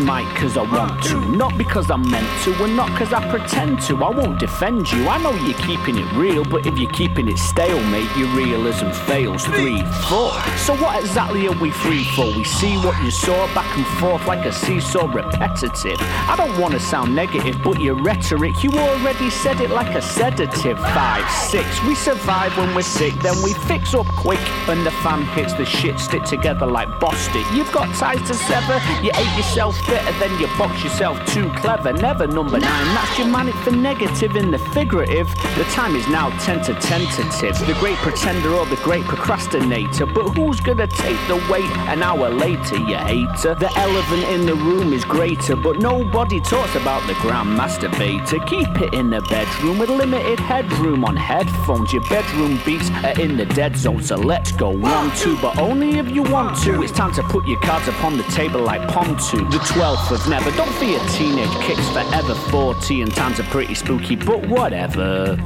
mic 0.05 0.27
cause 0.37 0.57
I 0.57 0.63
want 0.63 1.03
to, 1.05 1.21
not 1.37 1.57
because 1.57 1.91
I'm 1.91 2.09
meant 2.11 2.29
to, 2.45 2.65
and 2.65 2.77
not 2.77 2.91
cause 2.99 3.13
I 3.13 3.29
pretend 3.31 3.81
to. 3.83 4.03
I 4.05 4.11
won't 4.11 4.39
defend 4.39 4.91
you. 4.91 5.09
I 5.09 5.19
know 5.23 5.33
you're 5.33 5.59
keeping 5.59 5.97
it 5.99 6.11
real, 6.13 6.45
but 6.45 6.67
if 6.67 6.79
you're 6.79 6.91
keeping 6.91 7.29
it 7.29 7.39
stale, 7.39 7.83
mate, 7.91 8.09
your 8.17 8.29
realism 8.29 8.91
fails. 8.91 9.45
Three, 9.45 9.83
four. 10.09 10.33
So 10.57 10.75
what 10.77 11.01
exactly 11.01 11.47
are 11.47 11.59
we 11.61 11.71
free 11.71 12.05
for? 12.17 12.27
We 12.27 12.45
see 12.45 12.77
what 12.79 13.03
you 13.05 13.11
saw 13.11 13.47
back 13.55 13.77
and 13.77 13.87
forth 13.99 14.27
like 14.27 14.45
a 14.47 14.53
seesaw 14.53 15.07
repetitive. 15.13 15.99
I 16.01 16.35
don't 16.37 16.59
want 16.61 16.75
to 16.75 16.81
sound 16.81 17.15
negative, 17.15 17.61
but 17.63 17.81
your 17.81 17.95
rhetoric, 17.95 18.63
you 18.63 18.71
already 18.73 19.31
said 19.31 19.61
it 19.61 19.71
like 19.71 19.95
a 19.95 20.03
sedative. 20.03 20.79
Five, 20.79 21.29
six. 21.31 21.67
We 21.85 21.95
survive 21.95 22.57
when 22.57 22.75
we're 22.75 22.83
sick, 22.83 23.15
then 23.23 23.41
we 23.43 23.53
fix 23.55 23.95
up 23.95 24.07
quick. 24.07 24.41
and 24.69 24.87
the 24.87 24.91
fan 25.03 25.23
hits 25.35 25.53
the 25.55 25.65
shit, 25.65 25.99
stick 25.99 26.23
together 26.25 26.67
like 26.67 26.89
Bostik. 27.01 27.45
You've 27.55 27.73
got 27.73 27.93
ties 27.97 28.23
to 28.29 28.35
sever, 28.35 28.81
you 29.03 29.11
ate 29.15 29.37
yourself 29.37 29.77
fitter 29.91 30.19
than 30.21 30.39
you 30.39 30.47
box 30.57 30.85
yourself 30.85 31.19
too 31.27 31.51
clever. 31.57 31.93
Never 31.93 32.29
number 32.29 32.61
nine, 32.61 32.87
that's 32.95 33.17
germanic 33.17 33.57
for 33.57 33.73
negative 33.73 34.37
in 34.37 34.53
the 34.53 34.59
figurative. 34.59 35.27
The 35.59 35.65
time 35.73 35.97
is 35.97 36.07
now 36.09 36.31
ten 36.39 36.63
to 36.67 36.75
tentative. 36.75 37.59
The 37.67 37.77
great 37.81 37.97
pretender 37.97 38.51
or 38.51 38.67
the 38.67 38.77
great 38.77 39.05
procrastinator. 39.05 40.07
But 40.07 40.29
who's 40.31 40.61
gonna 40.61 40.87
take 40.87 41.19
the 41.27 41.37
weight 41.51 41.71
an 41.93 42.05
hour 42.05 42.31
later, 42.31 42.77
you 42.77 42.97
hater? 42.97 43.57
The 43.57 43.71
elephant 43.77 44.23
in 44.35 44.47
the 44.47 44.55
room 44.55 44.93
is 44.93 45.05
greater, 45.05 45.57
but 45.57 45.81
nobody 45.81 46.41
talks 46.41 46.77
about 46.77 47.05
the 47.09 47.15
grand 47.15 47.59
masturbator. 47.59 48.39
Keep 48.47 48.81
it 48.83 48.95
in 48.95 49.11
the 49.11 49.23
bedroom 49.23 49.79
with 49.81 49.91
limited 49.91 50.39
headroom 50.39 51.05
on 51.05 51.17
headphones. 51.17 51.93
Your 51.93 52.03
bedroom 52.09 52.61
beats 52.65 52.91
are 53.03 53.19
in 53.21 53.37
the 53.37 53.47
dead 53.47 53.77
zone, 53.77 54.03
so 54.05 54.15
let's 54.15 54.53
go 54.53 54.71
one, 54.71 55.11
two, 55.17 55.37
but 55.43 55.59
only 55.59 55.99
if 55.99 56.09
you 56.11 56.23
want 56.23 56.57
to. 56.63 56.81
It's 56.81 56.93
time 56.93 57.13
to 57.15 57.23
put 57.25 57.45
your 57.49 57.61
cards 57.61 57.89
upon 57.89 58.17
the 58.17 58.25
table 58.25 58.61
like 58.61 58.83
Pontu. 58.83 59.51
The 59.51 59.59
12th 59.81 60.11
of 60.11 60.29
never. 60.29 60.51
Don't 60.51 60.79
be 60.79 60.95
a 60.95 60.99
teenage 61.09 61.49
kicks 61.63 61.89
forever 61.89 62.35
40 62.35 63.01
and 63.01 63.15
times 63.15 63.41
are 63.41 63.45
pretty 63.45 63.75
spooky, 63.75 64.15
but 64.15 64.47
whatever. 64.47 65.37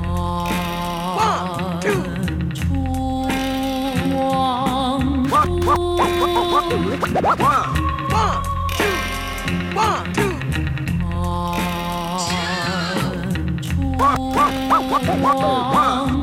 One, 15.70 16.13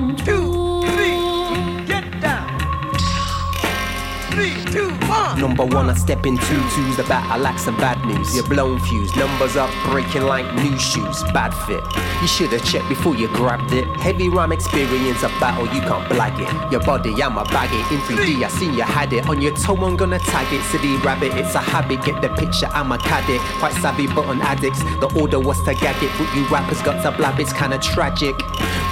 Number 5.38 5.66
one, 5.66 5.89
I 5.89 5.95
step 5.95 6.26
in 6.26 6.38
two 6.38 6.62
twos. 6.76 6.97
The 6.97 7.05
I 7.14 7.38
lack 7.38 7.57
some 7.59 7.76
bad 7.78 8.05
news. 8.05 8.36
You're 8.36 8.47
blown 8.47 8.80
fuse. 8.80 9.16
Numbers 9.16 9.55
up, 9.55 9.70
breaking 9.89 10.24
like 10.24 10.45
new 10.55 10.78
shoes. 10.78 11.24
Bad 11.34 11.53
fit. 11.66 11.84
You 12.22 12.28
should 12.28 12.51
have 12.51 12.64
checked 12.64 12.88
before 12.88 13.16
you 13.16 13.28
grabbed 13.30 13.74
it. 13.74 13.88
Heavy 13.97 14.30
rhyme 14.30 14.51
experience, 14.51 15.24
a 15.24 15.30
battle, 15.39 15.66
you 15.74 15.82
can't 15.82 16.07
blag 16.09 16.39
it. 16.39 16.72
Your 16.72 16.82
body, 16.82 17.12
I'm 17.22 17.38
a 17.38 17.43
bag 17.45 17.70
it. 17.74 17.91
In 17.91 17.99
3D, 18.01 18.43
I 18.43 18.47
seen 18.49 18.74
you 18.74 18.84
had 18.84 19.12
it. 19.14 19.28
On 19.28 19.41
your 19.41 19.55
toe, 19.55 19.76
I'm 19.78 19.97
gonna 19.97 20.20
tag 20.20 20.53
it. 20.53 20.64
City 20.66 20.95
rabbit, 20.97 21.34
it's 21.34 21.55
a 21.55 21.59
habit. 21.59 22.03
Get 22.03 22.22
the 22.22 22.30
picture, 22.30 22.68
I'm 22.68 22.91
a 22.91 22.97
caddy. 22.97 23.39
Quite 23.59 23.74
savvy, 23.82 24.07
but 24.07 24.26
on 24.26 24.41
addicts. 24.41 24.84
The 24.99 25.12
order 25.20 25.39
was 25.39 25.59
to 25.64 25.74
gag 25.74 26.01
it, 26.03 26.12
but 26.18 26.34
you 26.36 26.45
rappers 26.47 26.82
got 26.82 27.01
to 27.03 27.12
blab. 27.12 27.39
It's 27.39 27.53
kinda 27.53 27.80
tragic. 27.80 28.36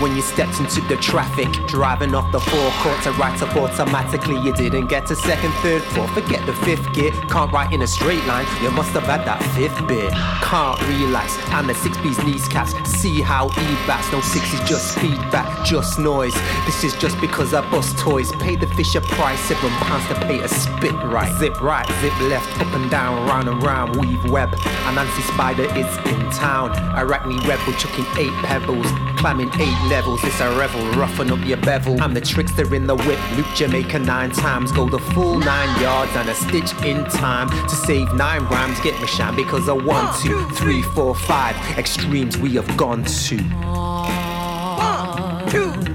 When 0.01 0.15
you 0.15 0.21
stepped 0.21 0.59
into 0.59 0.81
the 0.81 0.97
traffic, 0.97 1.51
driving 1.67 2.15
off 2.15 2.31
the 2.31 2.39
forecourt 2.39 3.03
to 3.03 3.11
right 3.13 3.39
up 3.41 3.55
automatically, 3.55 4.39
you 4.39 4.53
didn't 4.53 4.87
get 4.87 5.11
a 5.11 5.15
second, 5.15 5.51
third, 5.61 5.83
fourth. 5.83 6.08
Forget 6.13 6.45
the 6.45 6.53
fifth 6.53 6.91
gear. 6.93 7.11
Can't 7.29 7.51
write 7.51 7.71
in 7.71 7.81
a 7.81 7.87
straight 7.87 8.23
line. 8.25 8.45
You 8.61 8.71
must 8.71 8.91
have 8.91 9.03
had 9.03 9.25
that 9.25 9.41
fifth 9.55 9.87
bit. 9.87 10.11
Can't 10.43 10.79
relax. 10.87 11.37
And 11.51 11.69
the 11.69 11.75
six 11.75 11.97
B's 11.97 12.21
knees 12.23 12.47
caps. 12.47 12.73
See 12.89 13.21
how 13.21 13.47
E 13.47 13.67
bats. 13.87 14.11
No 14.11 14.21
sixes, 14.21 14.59
just 14.67 14.97
feedback, 14.99 15.65
just 15.65 15.99
noise. 15.99 16.33
This 16.65 16.83
is 16.83 16.95
just 16.95 17.19
because 17.21 17.53
I 17.53 17.61
bust 17.69 17.97
toys. 17.97 18.31
Pay 18.33 18.55
the 18.55 18.67
Fisher 18.67 19.01
price, 19.01 19.39
seven 19.41 19.69
pounds 19.85 20.07
to 20.07 20.15
pay 20.27 20.39
a 20.39 20.47
spit 20.47 20.93
right. 21.03 21.31
Zip 21.37 21.61
right, 21.61 21.87
zip 22.01 22.19
left, 22.21 22.59
up 22.59 22.73
and 22.73 22.89
down, 22.89 23.27
round 23.27 23.47
and 23.47 23.61
round, 23.61 23.95
weave 23.97 24.23
web. 24.31 24.49
Anancy 24.89 25.21
Spider 25.33 25.65
is 25.77 25.97
in 26.11 26.31
town. 26.31 26.71
Arachne 26.97 27.37
rebel 27.47 27.73
chucking 27.73 28.05
eight 28.17 28.33
pebbles, 28.43 28.87
climbing 29.17 29.51
eight 29.59 29.79
levels. 29.89 30.23
It's 30.23 30.39
a 30.39 30.49
revel, 30.57 30.79
Roughing 30.99 31.31
up 31.31 31.45
your 31.45 31.57
bevel. 31.57 32.01
I'm 32.01 32.13
the 32.13 32.21
trickster 32.21 32.73
in 32.73 32.87
the 32.87 32.95
whip, 32.95 33.19
loop 33.37 33.47
Jamaica 33.55 33.99
nine 33.99 34.31
times. 34.31 34.71
Go 34.71 34.89
the 34.89 34.99
full 34.99 35.39
nine 35.39 35.81
yards 35.81 35.98
and 36.07 36.29
a 36.29 36.35
stitch 36.35 36.71
in 36.85 37.03
time 37.05 37.49
to 37.49 37.75
save 37.75 38.13
nine 38.13 38.43
rhymes. 38.45 38.79
Get 38.79 38.99
me 39.01 39.07
shine 39.07 39.35
because 39.35 39.67
I 39.67 39.73
one, 39.73 40.13
two, 40.21 40.47
three, 40.51 40.81
four, 40.81 41.13
five 41.13 41.55
extremes 41.77 42.37
we 42.37 42.55
have 42.55 42.77
gone 42.77 43.03
to. 43.03 43.37
One, 43.37 45.49
two. 45.49 45.89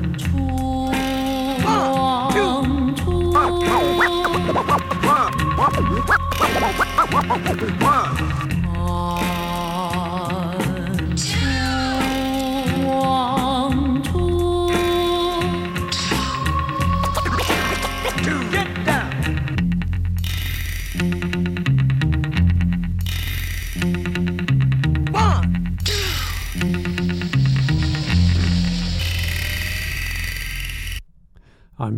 Get 7.55 7.79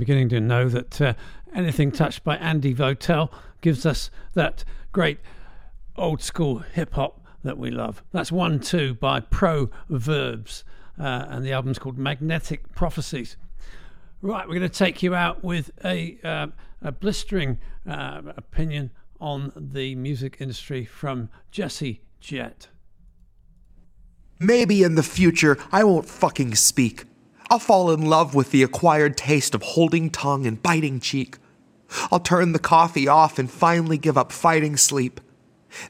beginning 0.07 0.29
to 0.29 0.41
know 0.41 0.69
that 0.69 1.01
uh, 1.01 1.15
anything 1.53 1.91
touched 1.91 2.23
by 2.23 2.37
Andy 2.37 2.73
Votel 2.73 3.29
gives 3.61 3.85
us 3.85 4.09
that 4.35 4.63
great 4.93 5.19
old 5.97 6.23
school 6.23 6.59
hip 6.59 6.95
hop 6.95 7.27
that 7.43 7.59
we 7.59 7.73
love. 7.73 8.05
That's 8.13 8.31
one 8.31 8.61
two 8.61 8.95
by 8.95 9.19
Pro 9.19 9.69
Verbs, 9.89 10.63
uh, 10.97 11.27
and 11.29 11.45
the 11.45 11.51
album's 11.51 11.81
called 11.81 11.99
Magnetic 11.99 12.73
Prophecies. 12.73 13.37
Right, 14.23 14.47
we're 14.47 14.55
going 14.55 14.71
to 14.71 14.79
take 14.79 15.03
you 15.03 15.17
out 15.17 15.43
with 15.43 15.73
a, 15.85 16.19
uh, 16.23 16.47
a 16.83 16.93
blistering 16.93 17.59
uh, 17.85 18.23
opinion 18.37 18.93
on 19.21 19.51
the 19.57 19.97
music 19.97 20.37
industry 20.39 20.85
from 20.85 21.31
Jesse 21.51 22.01
Jett. 22.21 22.69
Maybe 24.39 24.85
in 24.85 24.95
the 24.95 25.03
future 25.03 25.59
I 25.73 25.83
won't 25.83 26.07
fucking 26.07 26.55
speak. 26.55 27.07
I'll 27.49 27.59
fall 27.59 27.93
in 27.93 28.07
love 28.07 28.35
with 28.35 28.51
the 28.51 28.63
acquired 28.63 29.17
taste 29.17 29.55
of 29.55 29.63
holding 29.63 30.11
tongue 30.11 30.47
and 30.47 30.63
biting 30.63 31.01
cheek. 31.01 31.39
I'll 32.11 32.21
turn 32.21 32.53
the 32.53 32.59
coffee 32.59 33.07
off 33.07 33.39
and 33.39 33.51
finally 33.51 33.99
give 33.99 34.19
up 34.19 34.33
fighting 34.33 34.77
sleep. 34.77 35.21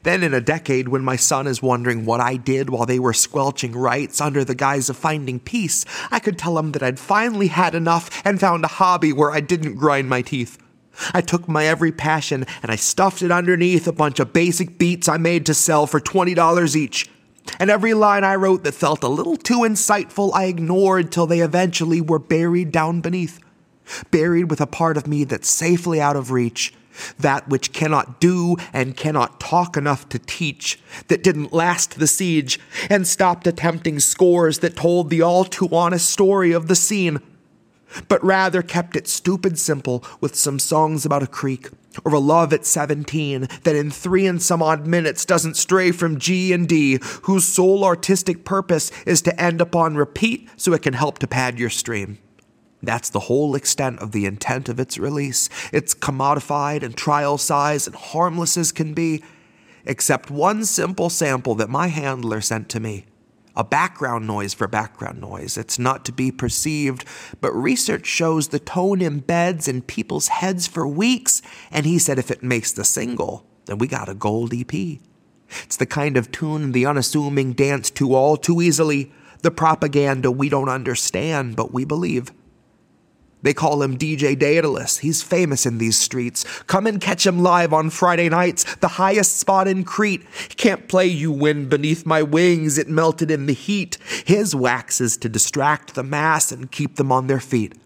Then, 0.03 0.23
in 0.23 0.35
a 0.35 0.41
decade, 0.41 0.89
when 0.89 1.03
my 1.03 1.17
son 1.17 1.47
is 1.47 1.63
wondering 1.63 2.05
what 2.05 2.21
I 2.21 2.37
did 2.37 2.71
while 2.71 2.87
they 2.87 2.99
were 2.99 3.13
squelching 3.13 3.73
rights 3.73 4.21
under 4.21 4.45
the 4.45 4.55
guise 4.55 4.91
of 4.91 4.97
finding 4.97 5.39
peace, 5.39 5.85
I 6.11 6.19
could 6.19 6.39
tell 6.39 6.59
him 6.59 6.73
that 6.73 6.83
I'd 6.83 6.99
finally 6.99 7.49
had 7.49 7.75
enough 7.75 8.11
and 8.25 8.41
found 8.41 8.65
a 8.65 8.69
hobby 8.69 9.13
where 9.13 9.31
I 9.31 9.41
didn't 9.41 9.77
grind 9.77 10.09
my 10.09 10.23
teeth. 10.23 10.59
I 11.13 11.21
took 11.21 11.49
my 11.49 11.67
every 11.67 11.93
passion 11.93 12.47
and 12.63 12.71
I 12.71 12.77
stuffed 12.77 13.23
it 13.23 13.31
underneath 13.31 13.87
a 13.87 13.93
bunch 13.93 14.19
of 14.19 14.33
basic 14.33 14.79
beats 14.79 15.09
I 15.09 15.19
made 15.19 15.47
to 15.47 15.55
sell 15.55 15.87
for 15.87 16.01
$20 16.01 16.77
each. 16.77 17.09
And 17.59 17.71
every 17.71 17.95
line 17.95 18.25
I 18.25 18.35
wrote 18.35 18.65
that 18.65 18.75
felt 18.75 19.03
a 19.03 19.09
little 19.09 19.37
too 19.37 19.61
insightful, 19.61 20.33
I 20.35 20.45
ignored 20.45 21.13
till 21.13 21.27
they 21.27 21.41
eventually 21.41 22.01
were 22.01 22.19
buried 22.19 22.73
down 22.73 23.01
beneath. 23.01 23.41
Buried 24.11 24.51
with 24.51 24.61
a 24.61 24.67
part 24.67 24.97
of 24.97 25.07
me 25.07 25.25
that's 25.25 25.49
safely 25.49 26.01
out 26.01 26.17
of 26.17 26.31
reach. 26.31 26.75
That 27.19 27.49
which 27.49 27.73
cannot 27.73 28.21
do 28.21 28.57
and 28.73 28.97
cannot 28.97 29.39
talk 29.39 29.77
enough 29.77 30.09
to 30.09 30.19
teach, 30.19 30.81
that 31.09 31.23
didn't 31.23 31.53
last 31.53 31.99
the 31.99 32.07
siege, 32.07 32.59
and 32.89 33.07
stopped 33.07 33.47
attempting 33.47 34.01
scores 34.01 34.61
that 34.61 34.77
told 34.77 35.11
the 35.11 35.21
all 35.23 35.45
too 35.45 35.69
honest 35.73 36.09
story 36.09 36.53
of 36.53 36.69
the 36.69 36.75
scene 36.75 37.21
but 38.09 38.23
rather 38.25 38.63
kept 38.63 38.97
it 38.97 39.09
stupid 39.09 39.59
simple 39.59 40.05
with 40.21 40.35
some 40.35 40.59
songs 40.59 41.05
about 41.05 41.23
a 41.23 41.27
creek 41.27 41.69
or 42.05 42.15
a 42.15 42.19
love 42.19 42.53
at 42.53 42.67
17 42.67 43.49
that 43.63 43.77
in 43.77 43.91
three 43.91 44.27
and 44.27 44.43
some 44.43 44.63
odd 44.63 44.87
minutes 44.87 45.25
doesn't 45.25 45.57
stray 45.57 45.93
from 45.93 46.19
G 46.19 46.53
and 46.53 46.69
D, 46.69 46.99
whose 47.23 47.45
sole 47.45 47.85
artistic 47.85 48.45
purpose 48.45 48.91
is 49.07 49.23
to 49.23 49.41
end 49.41 49.61
upon 49.61 49.97
repeat 49.97 50.49
so 50.57 50.73
it 50.73 50.83
can 50.83 50.95
help 50.95 51.19
to 51.21 51.27
pad 51.27 51.59
your 51.59 51.71
stream. 51.71 52.19
That's 52.83 53.11
the 53.11 53.21
whole 53.21 53.55
extent 53.55 54.01
of 54.01 54.13
the 54.13 54.27
intent 54.27 54.69
of 54.69 54.79
its 54.79 54.99
release. 54.99 55.49
It's 55.73 55.95
commodified 55.95 56.83
and 56.83 56.97
trial 56.97 57.39
size 57.39 57.87
and 57.87 57.97
harmless 57.97 58.57
as 58.57 58.71
can 58.71 58.93
be, 58.93 59.23
except 59.87 60.31
one 60.31 60.65
simple 60.65 61.09
sample 61.09 61.55
that 61.57 61.71
my 61.71 61.89
handler 61.89 62.41
sent 62.41 62.69
to 62.71 62.81
me 62.81 63.07
a 63.57 63.65
background 63.65 64.27
noise 64.27 64.55
for 64.55 64.69
background 64.69 65.21
noise. 65.21 65.57
It's 65.57 65.79
not 65.79 66.05
to 66.05 66.13
be 66.13 66.31
perceived, 66.31 67.05
but 67.41 67.53
research 67.53 68.07
shows 68.07 68.49
the 68.49 68.59
tone 68.59 69.01
embeds 69.01 69.67
in 69.67 69.83
people's 69.83 70.29
heads 70.29 70.67
for 70.67 70.87
weeks, 70.87 71.41
and 71.71 71.87
he 71.87 71.99
said 71.99 72.19
if 72.19 72.31
it 72.31 72.43
makes 72.43 72.73
the 72.73 72.85
single, 72.85 73.47
then 73.65 73.79
we 73.79 73.87
got 73.87 74.09
a 74.09 74.15
gold 74.15 74.53
EP. 74.53 75.01
It's 75.65 75.77
the 75.77 75.87
kind 75.87 76.17
of 76.17 76.31
tune 76.31 76.73
the 76.73 76.87
unassuming 76.87 77.53
dance 77.53 77.91
to 77.93 78.15
all 78.15 78.37
too 78.37 78.61
easily, 78.61 79.13
the 79.43 79.51
propaganda 79.51 80.31
we 80.31 80.49
don't 80.49 80.69
understand, 80.69 81.57
but 81.57 81.73
we 81.73 81.85
believe. 81.85 82.33
They 83.47 83.55
call 83.55 83.81
him 83.81 83.97
DJ 83.97 84.37
Daedalus. 84.37 84.99
He's 84.99 85.23
famous 85.23 85.67
in 85.67 85.79
these 85.79 85.97
streets. 85.97 86.43
Come 86.65 86.85
and 86.85 87.01
catch 87.01 87.25
him 87.25 87.45
live 87.45 87.73
on 87.73 87.91
Friday 87.91 88.29
nights, 88.29 88.75
the 88.79 88.89
highest 88.89 89.39
spot 89.39 89.69
in 89.69 89.85
Crete. 89.85 90.27
Can't 90.57 90.89
play 90.89 91.07
you 91.07 91.31
wind 91.31 91.71
beneath 91.71 92.05
my 92.05 92.25
wings, 92.25 92.77
it 92.77 92.89
melted 92.89 93.31
in 93.31 93.47
the 93.47 93.53
heat. 93.53 93.99
His 94.25 94.53
wax 94.53 95.01
is 95.01 95.17
to 95.19 95.29
distract 95.29 95.95
the 95.95 96.03
mass 96.03 96.51
and 96.51 96.73
keep 96.73 96.97
them 96.97 97.13
on 97.13 97.29
their 97.29 97.39
feet. 97.39 97.79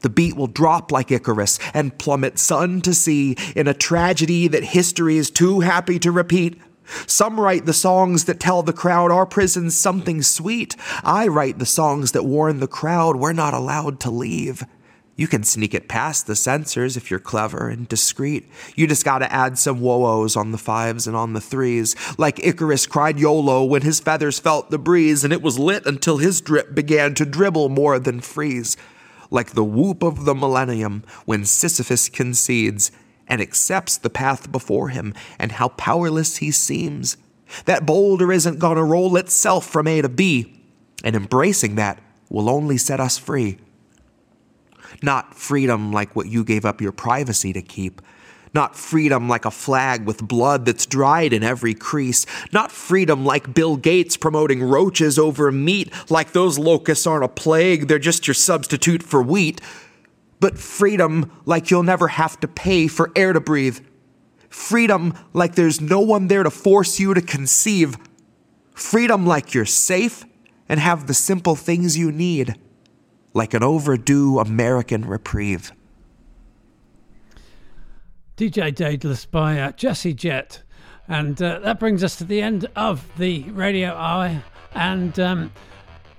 The 0.00 0.10
beat 0.10 0.34
will 0.34 0.48
drop 0.48 0.90
like 0.90 1.12
Icarus 1.12 1.60
and 1.72 1.96
plummet 1.96 2.36
sun 2.40 2.80
to 2.80 2.92
sea 2.92 3.36
in 3.54 3.68
a 3.68 3.74
tragedy 3.74 4.48
that 4.48 4.64
history 4.64 5.18
is 5.18 5.30
too 5.30 5.60
happy 5.60 6.00
to 6.00 6.10
repeat. 6.10 6.60
Some 7.06 7.38
write 7.38 7.64
the 7.64 7.72
songs 7.72 8.24
that 8.24 8.40
tell 8.40 8.64
the 8.64 8.72
crowd 8.72 9.12
our 9.12 9.24
prison's 9.24 9.76
something 9.76 10.22
sweet. 10.22 10.74
I 11.04 11.28
write 11.28 11.60
the 11.60 11.66
songs 11.66 12.10
that 12.10 12.24
warn 12.24 12.58
the 12.58 12.66
crowd 12.66 13.14
we're 13.14 13.32
not 13.32 13.54
allowed 13.54 14.00
to 14.00 14.10
leave. 14.10 14.64
You 15.18 15.26
can 15.26 15.44
sneak 15.44 15.72
it 15.72 15.88
past 15.88 16.26
the 16.26 16.36
censors 16.36 16.94
if 16.94 17.10
you're 17.10 17.18
clever 17.18 17.70
and 17.70 17.88
discreet. 17.88 18.46
You 18.74 18.86
just 18.86 19.04
gotta 19.04 19.32
add 19.32 19.58
some 19.58 19.80
whoa-ohs 19.80 20.36
on 20.36 20.52
the 20.52 20.58
fives 20.58 21.06
and 21.06 21.16
on 21.16 21.32
the 21.32 21.40
threes. 21.40 21.96
Like 22.18 22.44
Icarus 22.44 22.86
cried 22.86 23.18
YOLO 23.18 23.64
when 23.64 23.80
his 23.80 23.98
feathers 23.98 24.38
felt 24.38 24.70
the 24.70 24.78
breeze, 24.78 25.24
and 25.24 25.32
it 25.32 25.40
was 25.40 25.58
lit 25.58 25.86
until 25.86 26.18
his 26.18 26.42
drip 26.42 26.74
began 26.74 27.14
to 27.14 27.24
dribble 27.24 27.70
more 27.70 27.98
than 27.98 28.20
freeze. 28.20 28.76
Like 29.30 29.52
the 29.52 29.64
whoop 29.64 30.02
of 30.02 30.26
the 30.26 30.34
millennium 30.34 31.02
when 31.24 31.46
Sisyphus 31.46 32.10
concedes 32.10 32.92
and 33.26 33.40
accepts 33.40 33.96
the 33.96 34.10
path 34.10 34.52
before 34.52 34.90
him 34.90 35.14
and 35.38 35.52
how 35.52 35.68
powerless 35.68 36.36
he 36.36 36.50
seems. 36.50 37.16
That 37.64 37.86
boulder 37.86 38.30
isn't 38.30 38.58
gonna 38.58 38.84
roll 38.84 39.16
itself 39.16 39.66
from 39.66 39.86
A 39.86 40.02
to 40.02 40.10
B, 40.10 40.60
and 41.02 41.16
embracing 41.16 41.76
that 41.76 42.00
will 42.28 42.50
only 42.50 42.76
set 42.76 43.00
us 43.00 43.16
free. 43.16 43.58
Not 45.02 45.34
freedom 45.34 45.92
like 45.92 46.16
what 46.16 46.26
you 46.26 46.44
gave 46.44 46.64
up 46.64 46.80
your 46.80 46.92
privacy 46.92 47.52
to 47.52 47.62
keep. 47.62 48.00
Not 48.54 48.74
freedom 48.74 49.28
like 49.28 49.44
a 49.44 49.50
flag 49.50 50.06
with 50.06 50.26
blood 50.26 50.64
that's 50.64 50.86
dried 50.86 51.32
in 51.34 51.42
every 51.42 51.74
crease. 51.74 52.24
Not 52.52 52.72
freedom 52.72 53.24
like 53.24 53.52
Bill 53.52 53.76
Gates 53.76 54.16
promoting 54.16 54.62
roaches 54.62 55.18
over 55.18 55.52
meat, 55.52 55.92
like 56.10 56.32
those 56.32 56.58
locusts 56.58 57.06
aren't 57.06 57.24
a 57.24 57.28
plague, 57.28 57.86
they're 57.86 57.98
just 57.98 58.26
your 58.26 58.34
substitute 58.34 59.02
for 59.02 59.22
wheat. 59.22 59.60
But 60.40 60.58
freedom 60.58 61.30
like 61.44 61.70
you'll 61.70 61.82
never 61.82 62.08
have 62.08 62.40
to 62.40 62.48
pay 62.48 62.88
for 62.88 63.10
air 63.14 63.32
to 63.32 63.40
breathe. 63.40 63.80
Freedom 64.48 65.12
like 65.34 65.54
there's 65.54 65.80
no 65.80 66.00
one 66.00 66.28
there 66.28 66.42
to 66.42 66.50
force 66.50 66.98
you 66.98 67.12
to 67.12 67.20
conceive. 67.20 67.96
Freedom 68.74 69.26
like 69.26 69.52
you're 69.52 69.66
safe 69.66 70.24
and 70.68 70.80
have 70.80 71.06
the 71.06 71.14
simple 71.14 71.56
things 71.56 71.98
you 71.98 72.10
need 72.10 72.54
like 73.36 73.52
an 73.52 73.62
overdue 73.62 74.38
American 74.38 75.04
reprieve. 75.04 75.70
DJ 78.36 78.74
Daedalus 78.74 79.26
by 79.26 79.60
uh, 79.60 79.72
Jesse 79.72 80.14
Jet. 80.14 80.62
And 81.06 81.40
uh, 81.40 81.60
that 81.60 81.78
brings 81.78 82.02
us 82.02 82.16
to 82.16 82.24
the 82.24 82.40
end 82.40 82.68
of 82.74 83.06
the 83.18 83.42
radio 83.50 83.94
hour. 83.94 84.42
And 84.74 85.18
um, 85.20 85.52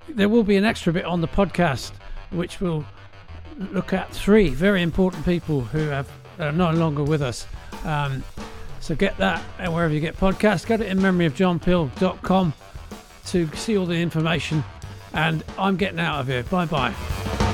there 0.07 0.29
will 0.29 0.43
be 0.43 0.55
an 0.55 0.63
extra 0.63 0.93
bit 0.93 1.05
on 1.05 1.21
the 1.21 1.27
podcast, 1.27 1.91
which 2.29 2.61
will 2.61 2.85
look 3.71 3.93
at 3.93 4.13
three 4.13 4.49
very 4.49 4.83
important 4.83 5.25
people 5.25 5.61
who 5.61 5.79
have 5.87 6.09
are 6.39 6.51
no 6.51 6.69
longer 6.71 7.03
with 7.03 7.23
us. 7.23 7.47
Um, 7.83 8.23
so 8.79 8.95
get 8.95 9.17
that 9.17 9.43
and 9.57 9.73
wherever 9.73 9.91
you 9.91 9.99
get 9.99 10.15
podcasts. 10.17 10.67
Go 10.67 10.77
to 10.77 10.87
inmemoryofjohnpeel.com 10.87 12.53
to 13.25 13.55
see 13.55 13.77
all 13.77 13.87
the 13.87 13.95
information. 13.95 14.63
And 15.13 15.43
I'm 15.57 15.77
getting 15.77 15.99
out 15.99 16.21
of 16.21 16.27
here. 16.27 16.43
Bye 16.43 16.65
bye. 16.65 17.46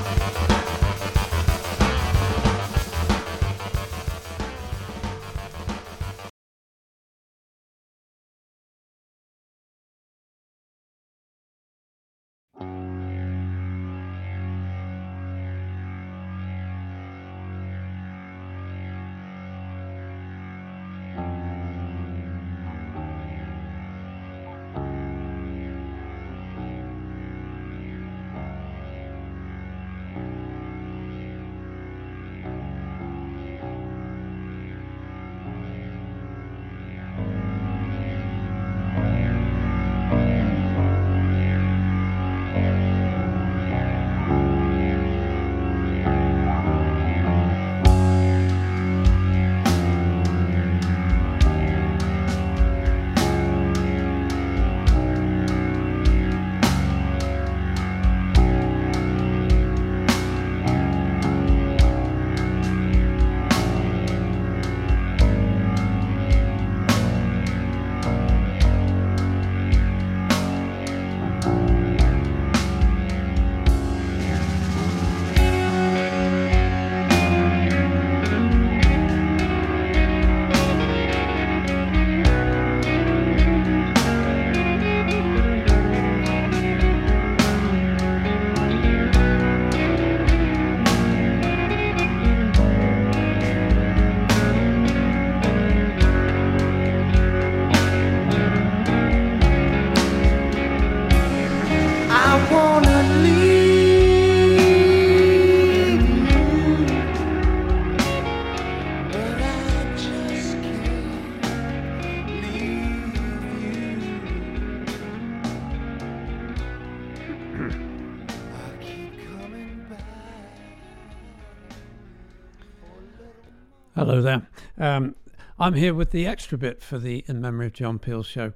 I'm 125.64 125.76
here 125.76 125.94
with 125.94 126.12
the 126.12 126.28
extra 126.28 126.58
bit 126.58 126.82
for 126.82 127.00
the 127.00 127.24
In 127.30 127.40
Memory 127.40 127.68
of 127.68 127.72
John 127.72 127.98
Peel 127.98 128.22
show. 128.22 128.52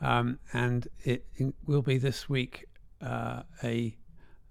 Um, 0.00 0.38
and 0.54 0.88
it, 1.04 1.26
it 1.36 1.52
will 1.66 1.82
be 1.82 1.98
this 1.98 2.26
week 2.26 2.64
uh, 3.02 3.42
a, 3.62 3.94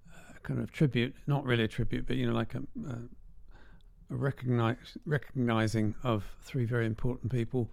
uh 0.08 0.32
kind 0.44 0.60
of 0.60 0.70
tribute, 0.70 1.16
not 1.26 1.44
really 1.44 1.64
a 1.64 1.68
tribute, 1.68 2.06
but 2.06 2.14
you 2.14 2.24
know, 2.24 2.34
like 2.34 2.54
a, 2.54 2.58
a, 2.86 4.14
a 4.14 4.16
recognize, 4.16 4.76
recognizing 5.06 5.96
of 6.04 6.24
three 6.40 6.64
very 6.64 6.86
important 6.86 7.32
people 7.32 7.68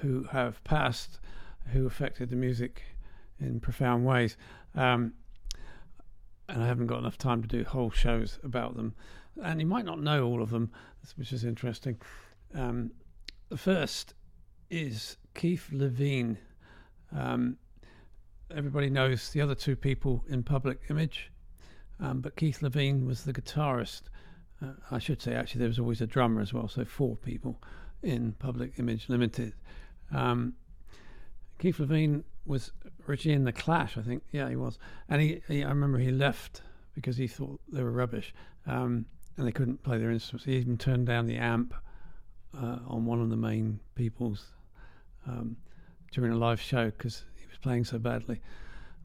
who 0.00 0.24
have 0.24 0.62
passed, 0.64 1.18
who 1.72 1.86
affected 1.86 2.28
the 2.28 2.36
music 2.36 2.82
in 3.40 3.58
profound 3.58 4.04
ways. 4.04 4.36
Um, 4.74 5.14
and 6.46 6.62
I 6.62 6.66
haven't 6.66 6.88
got 6.88 6.98
enough 6.98 7.16
time 7.16 7.40
to 7.40 7.48
do 7.48 7.64
whole 7.64 7.90
shows 7.90 8.38
about 8.44 8.76
them. 8.76 8.94
And 9.42 9.62
you 9.62 9.66
might 9.66 9.86
not 9.86 9.98
know 9.98 10.26
all 10.26 10.42
of 10.42 10.50
them, 10.50 10.70
which 11.16 11.32
is 11.32 11.42
interesting. 11.42 11.96
Um, 12.54 12.90
the 13.50 13.56
first 13.56 14.14
is 14.70 15.16
Keith 15.34 15.68
Levene. 15.72 16.36
Um, 17.14 17.56
everybody 18.54 18.88
knows 18.88 19.30
the 19.30 19.40
other 19.40 19.56
two 19.56 19.74
people 19.74 20.24
in 20.28 20.44
Public 20.44 20.80
Image, 20.88 21.30
um, 21.98 22.20
but 22.20 22.36
Keith 22.36 22.60
Levene 22.60 23.04
was 23.04 23.24
the 23.24 23.32
guitarist. 23.32 24.02
Uh, 24.62 24.72
I 24.92 25.00
should 25.00 25.20
say, 25.20 25.34
actually, 25.34 25.58
there 25.58 25.68
was 25.68 25.80
always 25.80 26.00
a 26.00 26.06
drummer 26.06 26.40
as 26.40 26.54
well, 26.54 26.68
so 26.68 26.84
four 26.84 27.16
people 27.16 27.60
in 28.04 28.32
Public 28.38 28.74
Image 28.78 29.08
Limited. 29.08 29.52
Um, 30.12 30.54
Keith 31.58 31.78
Levene 31.78 32.22
was 32.46 32.70
originally 33.08 33.34
in 33.34 33.44
the 33.44 33.52
Clash, 33.52 33.98
I 33.98 34.02
think. 34.02 34.22
Yeah, 34.30 34.48
he 34.48 34.56
was, 34.56 34.78
and 35.08 35.20
he, 35.20 35.42
he 35.48 35.64
I 35.64 35.68
remember 35.70 35.98
he 35.98 36.12
left 36.12 36.62
because 36.94 37.16
he 37.16 37.26
thought 37.26 37.60
they 37.68 37.82
were 37.82 37.90
rubbish, 37.90 38.32
um, 38.66 39.06
and 39.36 39.46
they 39.46 39.52
couldn't 39.52 39.82
play 39.82 39.98
their 39.98 40.12
instruments. 40.12 40.44
He 40.44 40.56
even 40.56 40.78
turned 40.78 41.06
down 41.06 41.26
the 41.26 41.36
amp 41.36 41.74
uh, 42.56 42.78
on 42.86 43.04
one 43.04 43.20
of 43.20 43.30
the 43.30 43.36
main 43.36 43.80
people's 43.94 44.46
um, 45.26 45.56
during 46.12 46.32
a 46.32 46.36
live 46.36 46.60
show 46.60 46.86
because 46.86 47.24
he 47.36 47.46
was 47.46 47.58
playing 47.58 47.84
so 47.84 47.98
badly. 47.98 48.40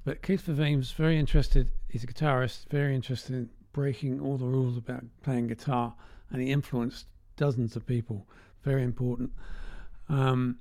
But 0.04 0.22
Keith 0.22 0.48
was 0.48 0.92
very 0.92 1.20
interested. 1.20 1.72
He's 1.90 2.04
a 2.04 2.08
guitarist, 2.08 2.70
very 2.70 2.96
interested 2.96 3.36
in 3.36 3.50
breaking 3.74 4.20
all 4.22 4.38
the 4.38 4.46
rules 4.46 4.78
about 4.78 5.04
playing 5.24 5.48
guitar, 5.48 5.94
and 6.30 6.42
he 6.42 6.52
influenced 6.52 7.08
dozens 7.36 7.76
of 7.76 7.86
people. 7.86 8.28
Very 8.64 8.84
important. 8.84 9.32
Um, 10.10 10.60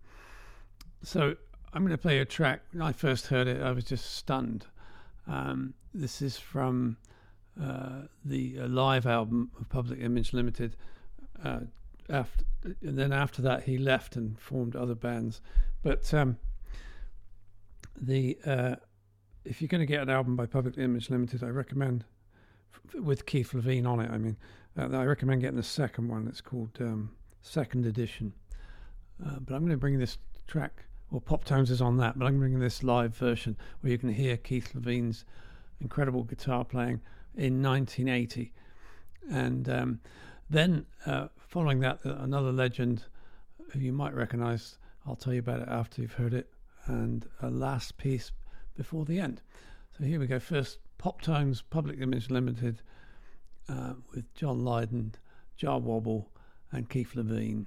so 1.03 1.37
I'm 1.73 1.83
going 1.83 1.93
to 1.93 1.99
play 1.99 2.19
a 2.19 2.25
track. 2.25 2.63
When 2.73 2.83
I 2.83 2.93
first 2.93 3.27
heard 3.27 3.47
it, 3.47 3.61
I 3.61 3.73
was 3.73 3.85
just 3.85 4.15
stunned. 4.15 4.67
Um, 5.27 5.75
this 5.93 6.23
is 6.23 6.39
from 6.39 6.97
uh, 7.61 8.03
the 8.25 8.59
uh, 8.61 8.69
live 8.69 9.07
album 9.07 9.51
of 9.61 9.69
Public 9.69 10.01
Image 10.01 10.33
Limited. 10.33 10.77
Uh, 11.45 11.61
after, 12.09 12.45
and 12.83 12.99
then 12.99 13.13
after 13.13 13.43
that, 13.43 13.65
he 13.65 13.79
left 13.79 14.17
and 14.17 14.39
formed 14.39 14.77
other 14.77 14.95
bands. 14.95 15.41
But 15.83 16.13
um, 16.15 16.39
the 18.01 18.39
uh, 18.45 18.77
if 19.45 19.61
you're 19.61 19.69
going 19.69 19.81
to 19.81 19.87
get 19.87 20.03
an 20.03 20.11
album 20.11 20.37
by 20.37 20.47
Public 20.47 20.79
Image 20.79 21.11
Limited, 21.11 21.43
I 21.43 21.49
recommend 21.49 22.05
with 22.95 23.27
Keith 23.27 23.53
Levene 23.53 23.87
on 23.87 24.01
it. 24.01 24.11
I 24.11 24.19
mean, 24.19 24.37
uh, 24.79 24.89
I 24.97 25.05
recommend 25.05 25.43
getting 25.43 25.57
the 25.57 25.63
second 25.63 26.09
one. 26.09 26.27
It's 26.29 26.41
called 26.41 26.71
um, 26.81 27.11
Second 27.43 27.87
Edition. 27.87 28.33
Uh, 29.25 29.39
but 29.41 29.55
I'm 29.55 29.61
going 29.61 29.71
to 29.71 29.77
bring 29.77 29.99
this 29.99 30.19
track, 30.47 30.85
well, 31.11 31.21
Pop 31.21 31.45
Tones 31.45 31.71
is 31.71 31.81
on 31.81 31.97
that, 31.99 32.19
but 32.19 32.27
I'm 32.27 32.39
bringing 32.39 32.59
this 32.59 32.83
live 32.83 33.15
version 33.17 33.57
where 33.81 33.93
you 33.93 33.99
can 33.99 34.09
hear 34.09 34.37
Keith 34.37 34.73
Levene's 34.75 35.25
incredible 35.81 36.25
guitar 36.25 36.65
playing 36.65 37.01
in 37.37 37.63
1980. 37.63 38.53
And 39.31 39.69
um, 39.69 40.01
then 40.51 40.87
uh, 41.07 41.29
following 41.55 41.79
that, 41.79 42.01
uh, 42.05 42.17
another 42.17 42.51
legend 42.51 43.05
you 43.77 43.93
might 43.93 44.13
recognize. 44.13 44.77
I'll 45.07 45.15
tell 45.15 45.33
you 45.33 45.39
about 45.39 45.61
it 45.61 45.69
after 45.69 46.03
you've 46.03 46.15
heard 46.15 46.35
it. 46.35 46.51
And 46.87 47.29
a 47.43 47.49
last 47.49 47.97
piece 47.97 48.33
before 48.77 49.05
the 49.05 49.21
end. 49.21 49.41
So 49.97 50.03
here 50.03 50.19
we 50.19 50.27
go. 50.27 50.41
First, 50.41 50.79
Pop 50.99 51.21
Tones 51.21 51.63
Public 51.63 52.01
Image 52.01 52.29
Limited 52.29 52.83
uh, 53.69 53.93
with 54.13 54.35
John 54.35 54.65
Lydon, 54.65 55.15
Jah 55.57 55.79
Wobble, 55.79 56.29
and 56.73 56.91
Keith 56.91 57.13
Levene. 57.15 57.67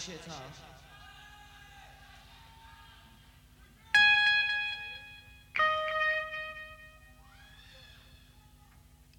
Shit 0.00 0.14
up. 0.30 0.34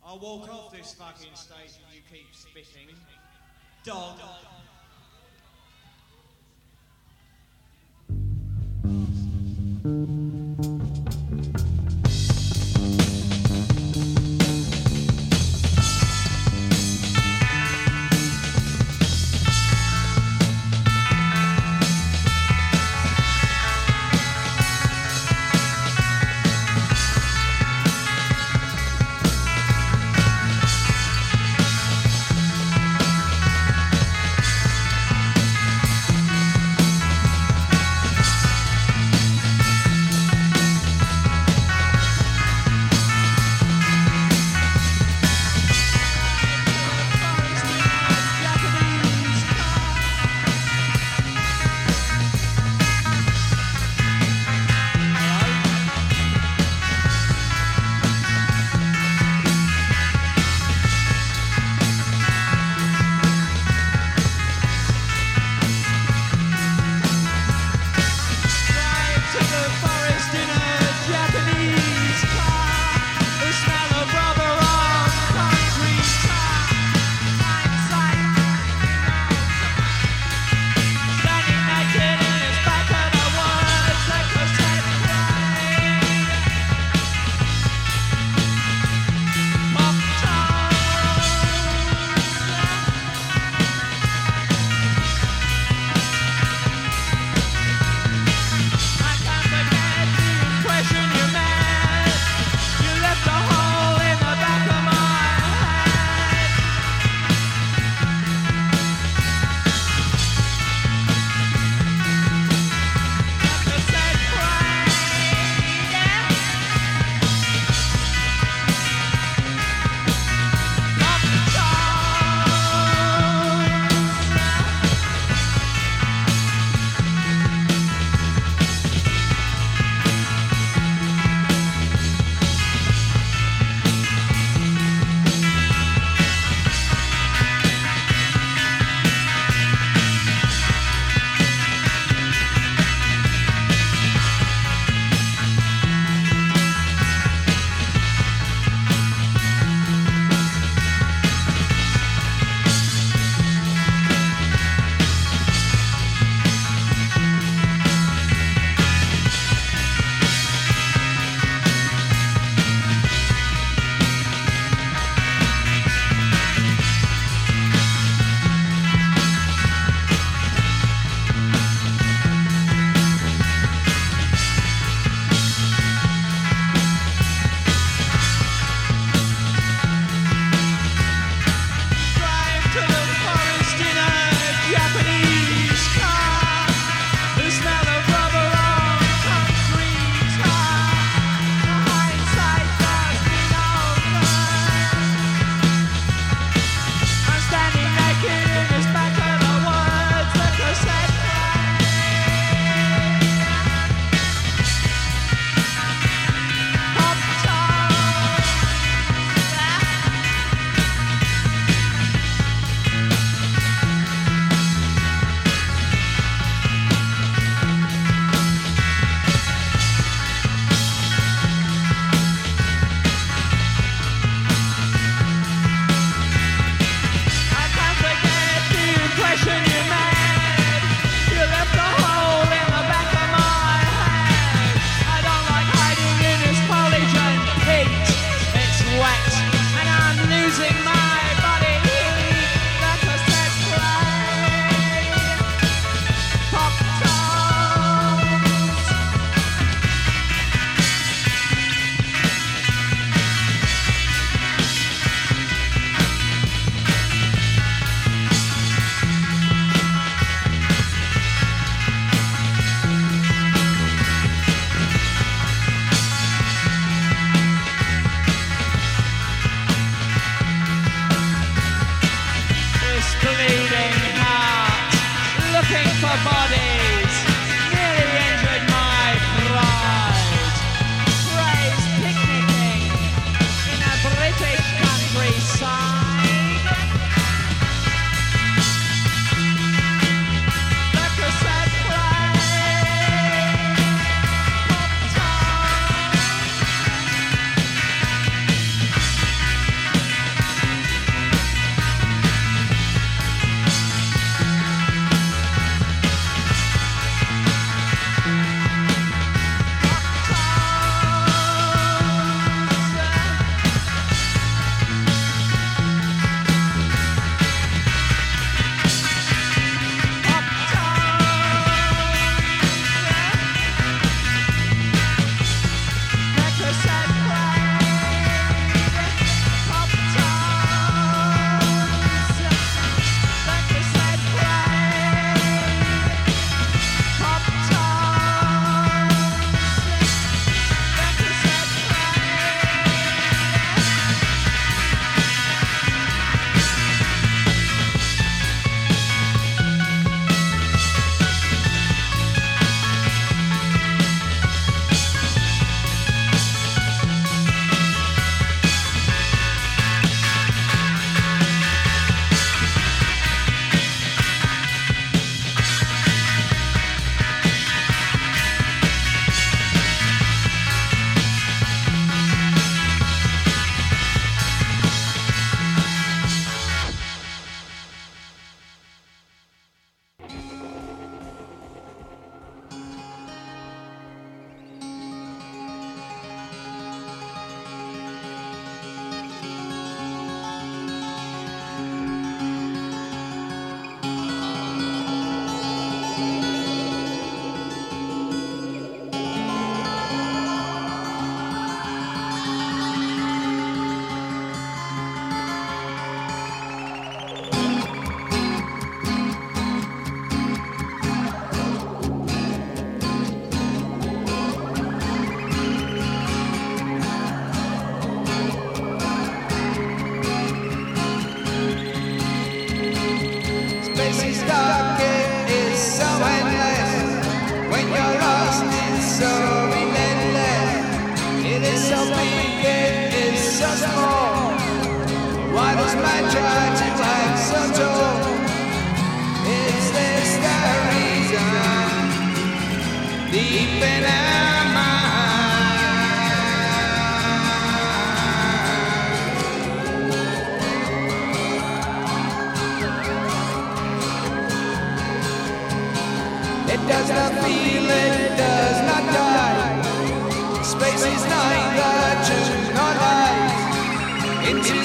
I'll 0.04 0.18
walk 0.18 0.50
off 0.50 0.72
this 0.72 0.96
fucking 0.96 1.36
stage 1.36 1.78
if 1.88 1.96
you 1.96 2.02
keep 2.12 2.34
spitting. 2.34 2.96
Dog. 3.84 4.18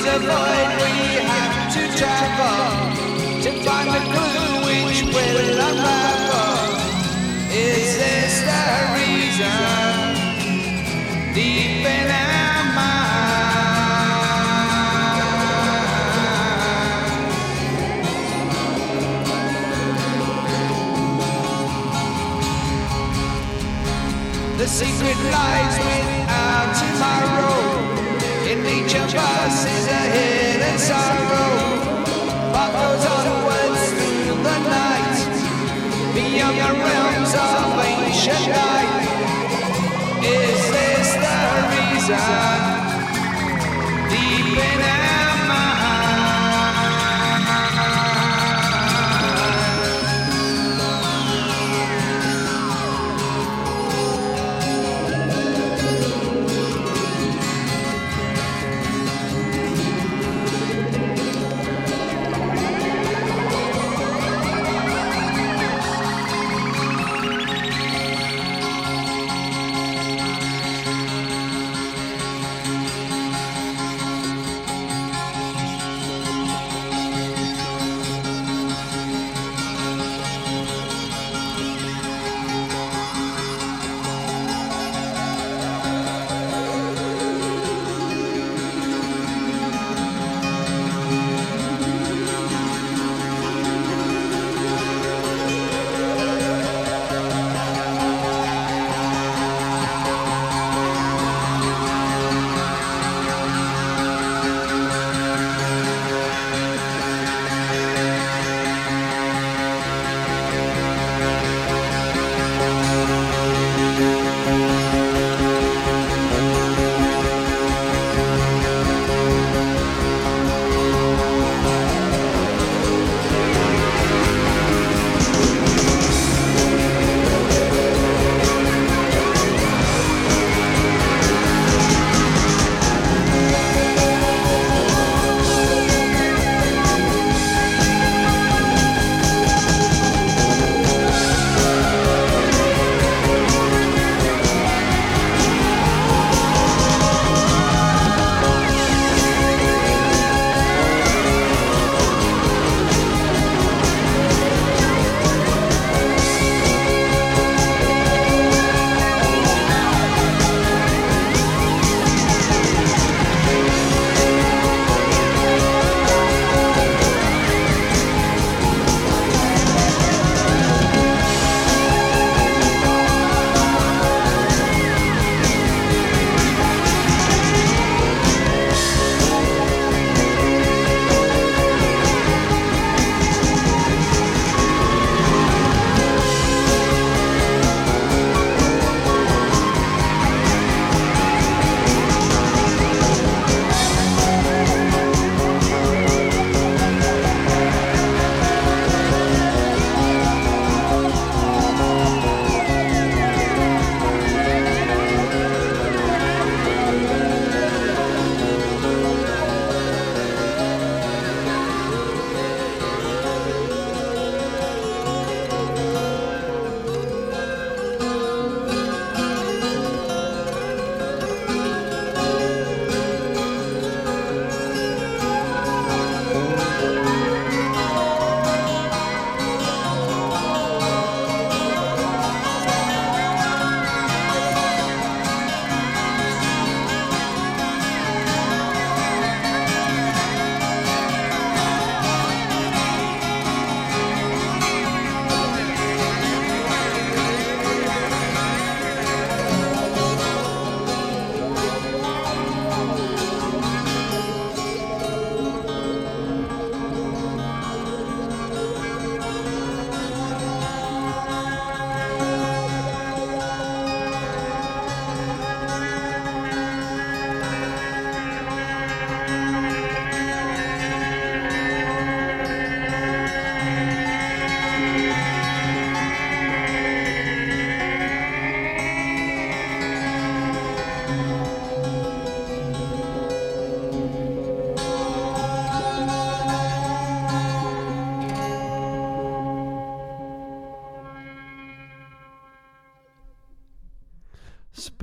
The 0.06 0.18
void 0.20 0.70
we 0.82 0.92
have 1.30 1.56
to 1.74 1.82
travel 1.98 2.62
to 3.42 3.50
find 3.64 3.88
the 3.90 4.02
clue 4.12 4.52
which 4.66 5.00
will 5.02 5.58
unravel. 5.68 6.62
Is 7.50 7.88
this 7.98 8.34
the 8.48 8.64
reason? 8.94 9.60
Deep 11.34 11.84
in 11.96 12.08
our 12.22 12.64
mind. 12.78 14.16
The 24.58 24.68
secret 24.68 25.18
lies 25.32 25.76
tomorrow. 25.76 26.05
In 28.86 28.92
each 28.92 28.98
of 28.98 29.14
us 29.16 29.64
is 29.64 29.86
a 29.88 30.02
hidden 30.14 30.78
sorrow. 30.78 32.06
Onwards 32.54 33.04
through 33.90 34.42
the 34.46 34.58
night, 34.70 35.18
beyond 36.14 36.56
the 36.56 36.70
realms 36.84 37.34
of 37.34 37.82
ancient 37.82 38.46
night. 38.46 39.02
Is 40.22 40.60
this 40.70 41.08
the 41.24 41.38
reason? 41.74 42.46
In 44.14 45.15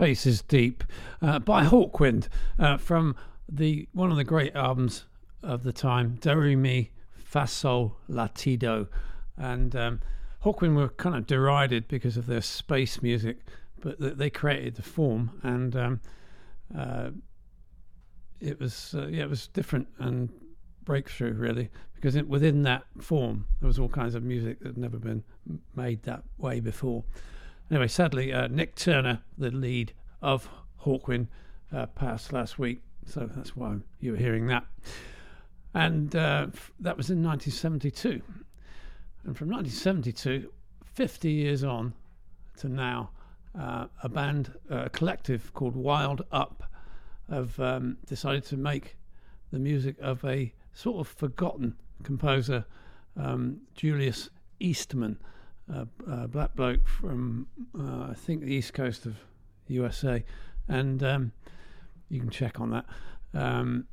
Space 0.03 0.25
is 0.25 0.41
Deep 0.41 0.84
uh, 1.21 1.39
by 1.39 1.63
Hawkwind 1.63 2.27
uh, 2.59 2.75
from 2.75 3.15
the 3.47 3.88
one 3.93 4.11
of 4.11 4.17
the 4.17 4.25
great 4.25 4.53
albums 4.53 5.05
of 5.41 5.63
the 5.63 5.71
time, 5.71 6.17
Do 6.19 6.35
Re 6.35 6.57
Mi 6.57 6.91
Latido. 7.34 8.89
And 9.38 9.73
um, 9.77 10.01
Hawkwind 10.43 10.75
were 10.75 10.89
kind 10.89 11.15
of 11.15 11.25
derided 11.25 11.88
because 11.88 12.17
of 12.17 12.25
their 12.25 12.41
space 12.41 13.01
music, 13.01 13.38
but 13.80 13.97
th- 13.97 14.15
they 14.15 14.30
created 14.30 14.75
the 14.75 14.81
form 14.81 15.39
and 15.41 15.73
um, 15.77 16.01
uh, 16.77 17.11
it 18.41 18.59
was 18.59 18.93
uh, 18.97 19.07
yeah 19.07 19.23
it 19.23 19.30
was 19.30 19.47
different 19.47 19.88
and 19.99 20.27
breakthrough 20.84 21.31
really 21.31 21.69
because 21.95 22.17
it, 22.17 22.27
within 22.27 22.63
that 22.63 22.84
form 22.99 23.45
there 23.61 23.67
was 23.67 23.80
all 23.80 23.88
kinds 23.88 24.15
of 24.15 24.23
music 24.23 24.59
that 24.59 24.67
had 24.67 24.77
never 24.77 24.97
been 24.97 25.23
made 25.77 26.03
that 26.03 26.23
way 26.38 26.59
before. 26.59 27.05
Anyway, 27.72 27.88
sadly, 27.88 28.34
uh, 28.34 28.48
Nik 28.48 28.76
Turner, 28.76 29.22
the 29.38 29.52
lead 29.52 29.94
of 30.22 30.49
Hawkwind, 30.84 31.27
uh, 31.73 31.88
passed 31.88 32.34
last 32.34 32.60
week, 32.60 32.81
so 33.06 33.30
that's 33.34 33.56
why 33.56 33.77
you 33.99 34.11
were 34.11 34.18
hearing 34.18 34.48
that. 34.48 34.65
And 35.73 36.15
uh, 36.15 36.48
that 36.80 36.98
was 36.98 37.10
in 37.10 37.23
1972. 37.23 38.22
And 39.26 39.38
from 39.38 39.49
1972, 39.49 40.52
50 40.94 41.31
years 41.31 41.64
on 41.64 41.94
to 42.57 42.69
now, 42.69 43.10
uh, 43.60 43.88
a 44.03 44.10
band, 44.10 44.52
uh, 44.69 44.84
a 44.85 44.90
collective 44.90 45.53
called 45.53 45.76
Wild 45.76 46.23
Up, 46.31 46.64
have 47.30 47.60
um, 47.60 47.98
decided 48.06 48.44
to 48.45 48.57
make 48.57 48.98
the 49.52 49.60
music 49.60 49.95
of 50.02 50.23
a 50.26 50.53
sort 50.73 50.99
of 50.99 51.07
forgotten 51.07 51.76
composer, 52.03 52.65
um, 53.15 53.61
Julius 53.76 54.30
Eastman, 54.60 55.18
a, 55.72 55.88
a 56.07 56.27
black 56.27 56.56
bloke 56.56 56.88
from 56.88 57.48
uh, 57.77 58.07
I 58.11 58.14
think 58.15 58.41
the 58.41 58.53
east 58.53 58.73
coast 58.73 59.06
of 59.06 59.15
USA, 59.68 60.23
and 60.68 61.03
um, 61.03 61.31
you 62.10 62.19
can 62.19 62.30
check 62.30 62.60
on 62.60 62.72
that. 62.72 62.85
Um, 63.34 63.85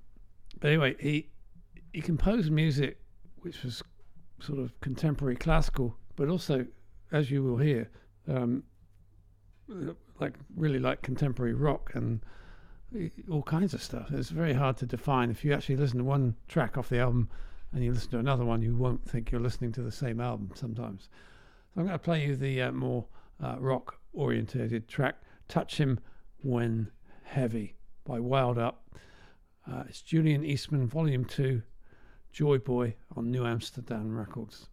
but 0.59 0.69
anyway, 0.69 0.97
he 0.99 1.29
he 1.93 2.01
composed 2.01 2.51
music 2.51 2.99
which 3.41 3.63
was 3.63 3.83
sort 4.41 4.59
of 4.59 4.79
contemporary 4.81 5.37
classical, 5.37 5.97
but 6.17 6.29
also, 6.29 6.67
as 7.13 7.31
you 7.31 7.43
will 7.43 7.57
hear, 7.57 7.91
um, 8.29 8.63
like 10.19 10.35
really 10.57 10.79
like 10.79 11.03
contemporary 11.03 11.55
rock 11.55 11.93
and 11.95 12.21
all 13.31 13.43
kinds 13.43 13.73
of 13.73 13.83
stuff. 13.83 14.11
It's 14.11 14.31
very 14.31 14.53
hard 14.53 14.77
to 14.79 14.87
define. 14.87 15.31
If 15.31 15.45
you 15.45 15.55
actually 15.55 15.77
listen 15.77 15.99
to 15.99 16.05
one 16.05 16.35
track 16.49 16.77
off 16.77 16.89
the 16.89 16.99
album 16.99 17.31
and 17.73 17.85
you 17.85 17.93
listen 17.93 18.11
to 18.11 18.19
another 18.19 18.45
one, 18.45 18.63
you 18.63 18.75
won't 18.75 19.09
think 19.09 19.31
you're 19.31 19.41
listening 19.41 19.73
to 19.73 19.83
the 19.83 19.93
same 19.93 20.21
album 20.21 20.51
sometimes. 20.55 21.09
I'm 21.81 21.87
going 21.87 21.99
to 21.99 22.05
play 22.05 22.27
you 22.27 22.37
the 22.37 22.61
uh, 22.61 22.73
more 22.73 23.07
uh, 23.43 23.57
rock 23.59 24.01
orientated 24.13 24.87
track, 24.87 25.17
Touch 25.49 25.79
Him 25.79 25.99
When 26.43 26.91
Heavy 27.23 27.75
by 28.05 28.21
Wild 28.21 28.59
Up. 28.59 28.85
Uh, 29.67 29.85
it's 29.89 30.03
Julian 30.03 30.45
Eastman, 30.45 30.87
Volume 30.87 31.25
2, 31.25 31.63
Joy 32.35 32.59
Boy 32.59 32.97
on 33.17 33.31
New 33.31 33.47
Amsterdam 33.47 34.15
Records. 34.15 34.69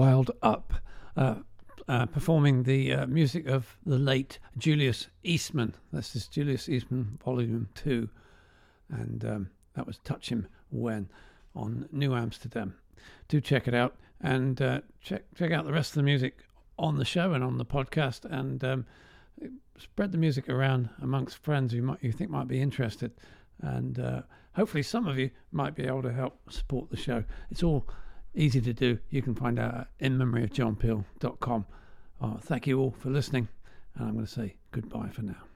Wild 0.00 0.30
Up, 0.40 0.72
uh, 1.14 1.34
uh, 1.86 2.06
performing 2.06 2.62
the 2.62 2.90
uh, 2.90 3.06
music 3.06 3.46
of 3.46 3.76
the 3.84 3.98
late 3.98 4.38
Julius 4.56 5.08
Eastman. 5.24 5.74
This 5.92 6.16
is 6.16 6.26
Julius 6.26 6.70
Eastman 6.70 7.18
Volume 7.22 7.68
2. 7.74 8.08
And 8.88 9.22
um, 9.26 9.50
that 9.74 9.86
was 9.86 9.98
Touch 9.98 10.30
Him 10.30 10.48
When 10.70 11.10
on 11.54 11.86
New 11.92 12.14
Amsterdam. 12.14 12.76
Do 13.28 13.42
check 13.42 13.68
it 13.68 13.74
out 13.74 13.94
and 14.22 14.62
uh, 14.62 14.80
check, 15.02 15.24
check 15.34 15.52
out 15.52 15.66
the 15.66 15.72
rest 15.74 15.90
of 15.90 15.96
the 15.96 16.02
music 16.02 16.46
on 16.78 16.96
the 16.96 17.04
show 17.04 17.34
and 17.34 17.44
on 17.44 17.58
the 17.58 17.66
podcast 17.66 18.24
and 18.24 18.64
um, 18.64 18.86
spread 19.76 20.12
the 20.12 20.18
music 20.18 20.48
around 20.48 20.88
amongst 21.02 21.36
friends 21.36 21.74
who 21.74 21.82
might 21.82 22.02
you 22.02 22.10
think 22.10 22.30
might 22.30 22.48
be 22.48 22.62
interested. 22.62 23.12
And 23.60 23.98
uh, 23.98 24.22
hopefully, 24.54 24.82
some 24.82 25.06
of 25.06 25.18
you 25.18 25.30
might 25.52 25.74
be 25.74 25.84
able 25.84 26.00
to 26.04 26.12
help 26.14 26.50
support 26.50 26.88
the 26.88 26.96
show. 26.96 27.22
It's 27.50 27.62
all 27.62 27.86
easy 28.34 28.60
to 28.60 28.72
do. 28.72 28.98
You 29.10 29.22
can 29.22 29.34
find 29.34 29.58
out 29.58 29.74
at 29.74 29.88
inmemoryofjohnpeel.com. 30.00 31.66
Uh, 32.20 32.36
thank 32.38 32.66
you 32.66 32.78
all 32.78 32.94
for 32.98 33.10
listening, 33.10 33.48
and 33.94 34.08
I'm 34.08 34.14
going 34.14 34.26
to 34.26 34.30
say 34.30 34.56
goodbye 34.72 35.08
for 35.08 35.22
now. 35.22 35.49